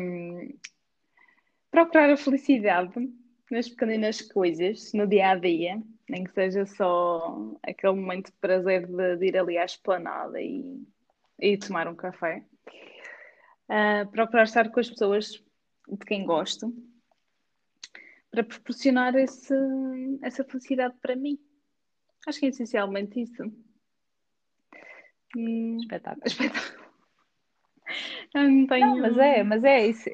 procurar 1.71 2.09
a 2.09 2.17
felicidade 2.17 2.93
nas 3.51 3.67
pequeninas 3.67 4.21
coisas, 4.21 4.91
no 4.93 5.07
dia 5.07 5.31
a 5.31 5.35
dia, 5.35 5.81
nem 6.07 6.23
que 6.23 6.31
seja 6.31 6.65
só 6.65 7.55
aquele 7.63 7.93
momento 7.93 8.27
de 8.27 8.37
prazer 8.37 8.87
de, 8.87 9.17
de 9.17 9.25
ir 9.27 9.37
ali 9.37 9.57
à 9.57 9.65
esplanada 9.65 10.41
e, 10.41 10.83
e 11.39 11.57
tomar 11.57 11.87
um 11.87 11.95
café. 11.95 12.43
Ah, 13.67 14.05
procurar 14.11 14.43
estar 14.43 14.69
com 14.71 14.79
as 14.79 14.89
pessoas 14.89 15.25
de 15.87 16.05
quem 16.05 16.25
gosto 16.25 16.73
para 18.31 18.43
proporcionar 18.43 19.15
esse, 19.15 19.53
essa 20.21 20.43
felicidade 20.43 20.95
para 21.01 21.15
mim. 21.15 21.39
Acho 22.27 22.39
que 22.39 22.45
é 22.45 22.49
essencialmente 22.49 23.21
isso. 23.21 23.43
Hum, 25.35 25.77
Espetáculo. 25.77 26.27
espetáculo. 26.27 26.88
Eu 28.33 28.49
não 28.49 28.67
tenho, 28.67 28.87
Não, 28.87 28.97
mas 28.99 29.17
é, 29.17 29.43
mas 29.43 29.63
é, 29.63 29.87
isso, 29.87 30.09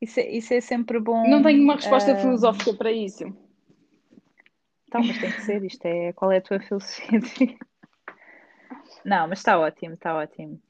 isso, 0.00 0.20
é- 0.20 0.30
isso 0.30 0.54
é 0.54 0.60
sempre 0.60 0.98
bom. 1.00 1.26
não 1.28 1.42
tenho 1.42 1.62
uma 1.62 1.76
resposta 1.76 2.12
ah, 2.12 2.16
filosófica 2.16 2.74
para 2.74 2.92
isso. 2.92 3.24
Então, 4.88 5.02
mas 5.02 5.18
tem 5.18 5.30
que 5.30 5.42
ser, 5.42 5.64
isto 5.64 5.84
é 5.86 6.12
qual 6.12 6.30
é 6.32 6.38
a 6.38 6.42
tua 6.42 6.60
filosofia? 6.60 7.20
Não, 9.04 9.28
mas 9.28 9.38
está 9.38 9.58
ótimo, 9.58 9.94
está 9.94 10.14
ótimo. 10.16 10.60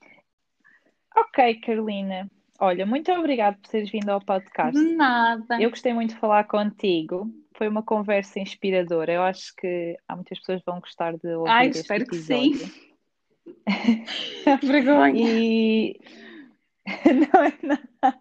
Ok, 1.16 1.60
Carolina. 1.60 2.30
Olha, 2.58 2.86
muito 2.86 3.10
obrigada 3.12 3.56
por 3.60 3.68
teres 3.70 3.90
vindo 3.90 4.08
ao 4.10 4.20
podcast. 4.20 4.78
De 4.78 4.94
nada. 4.96 5.60
Eu 5.60 5.70
gostei 5.70 5.92
muito 5.92 6.14
de 6.14 6.20
falar 6.20 6.44
contigo, 6.44 7.30
foi 7.56 7.68
uma 7.68 7.82
conversa 7.82 8.38
inspiradora. 8.40 9.12
Eu 9.12 9.22
acho 9.22 9.54
que 9.56 9.96
há 10.08 10.14
muitas 10.14 10.38
pessoas 10.38 10.60
que 10.60 10.70
vão 10.70 10.80
gostar 10.80 11.16
de 11.16 11.28
ouvir 11.34 11.50
Ai, 11.50 11.68
espero 11.68 12.04
episódio. 12.04 12.52
que 12.52 12.58
sim. 12.58 12.86
Vergonha. 14.66 15.12
E 15.16 16.00
não 17.32 17.42
é 17.42 17.58
nada, 17.62 18.20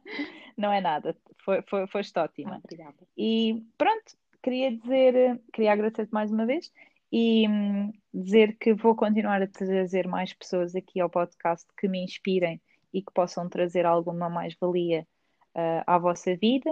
não 0.57 0.74
é 0.74 0.82
nada. 0.82 1.18
Foi, 1.43 1.61
foi, 1.63 1.88
foste 1.88 2.18
ótima. 2.18 2.57
Obrigada. 2.63 3.07
E 3.18 3.63
pronto, 3.78 4.18
queria 4.41 4.76
dizer, 4.76 5.41
queria 5.53 5.74
agradecer-te 5.74 6.13
mais 6.13 6.32
uma 6.32 6.45
vez 6.45 6.72
e 7.11 7.47
hum, 7.47 7.93
dizer 8.13 8.57
que 8.57 8.74
vou 8.74 8.95
continuar 8.95 9.41
a 9.41 9.47
trazer 9.47 10.07
mais 10.07 10.34
pessoas 10.34 10.76
aqui 10.76 10.99
ao 10.99 11.09
podcast 11.09 11.68
que 11.78 11.88
me 11.88 12.03
inspirem 12.03 12.61
e 12.93 13.01
que 13.01 13.13
possam 13.13 13.47
trazer 13.47 13.86
alguma 13.86 14.30
mais-valia 14.30 15.07
uh, 15.55 15.84
à 15.86 15.97
vossa 15.97 16.36
vida. 16.36 16.70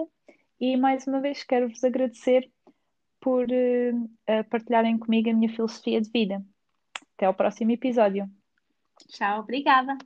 E 0.60 0.78
mais 0.78 1.06
uma 1.08 1.20
vez 1.20 1.44
quero-vos 1.44 1.84
agradecer 1.84 2.50
por 3.20 3.46
uh, 3.46 4.44
partilharem 4.50 4.98
comigo 4.98 5.30
a 5.30 5.34
minha 5.34 5.54
filosofia 5.54 6.02
de 6.02 6.10
vida. 6.10 6.44
Até 7.16 7.26
ao 7.26 7.34
próximo 7.34 7.72
episódio. 7.72 8.30
Tchau, 9.08 9.42
obrigada. 9.42 9.98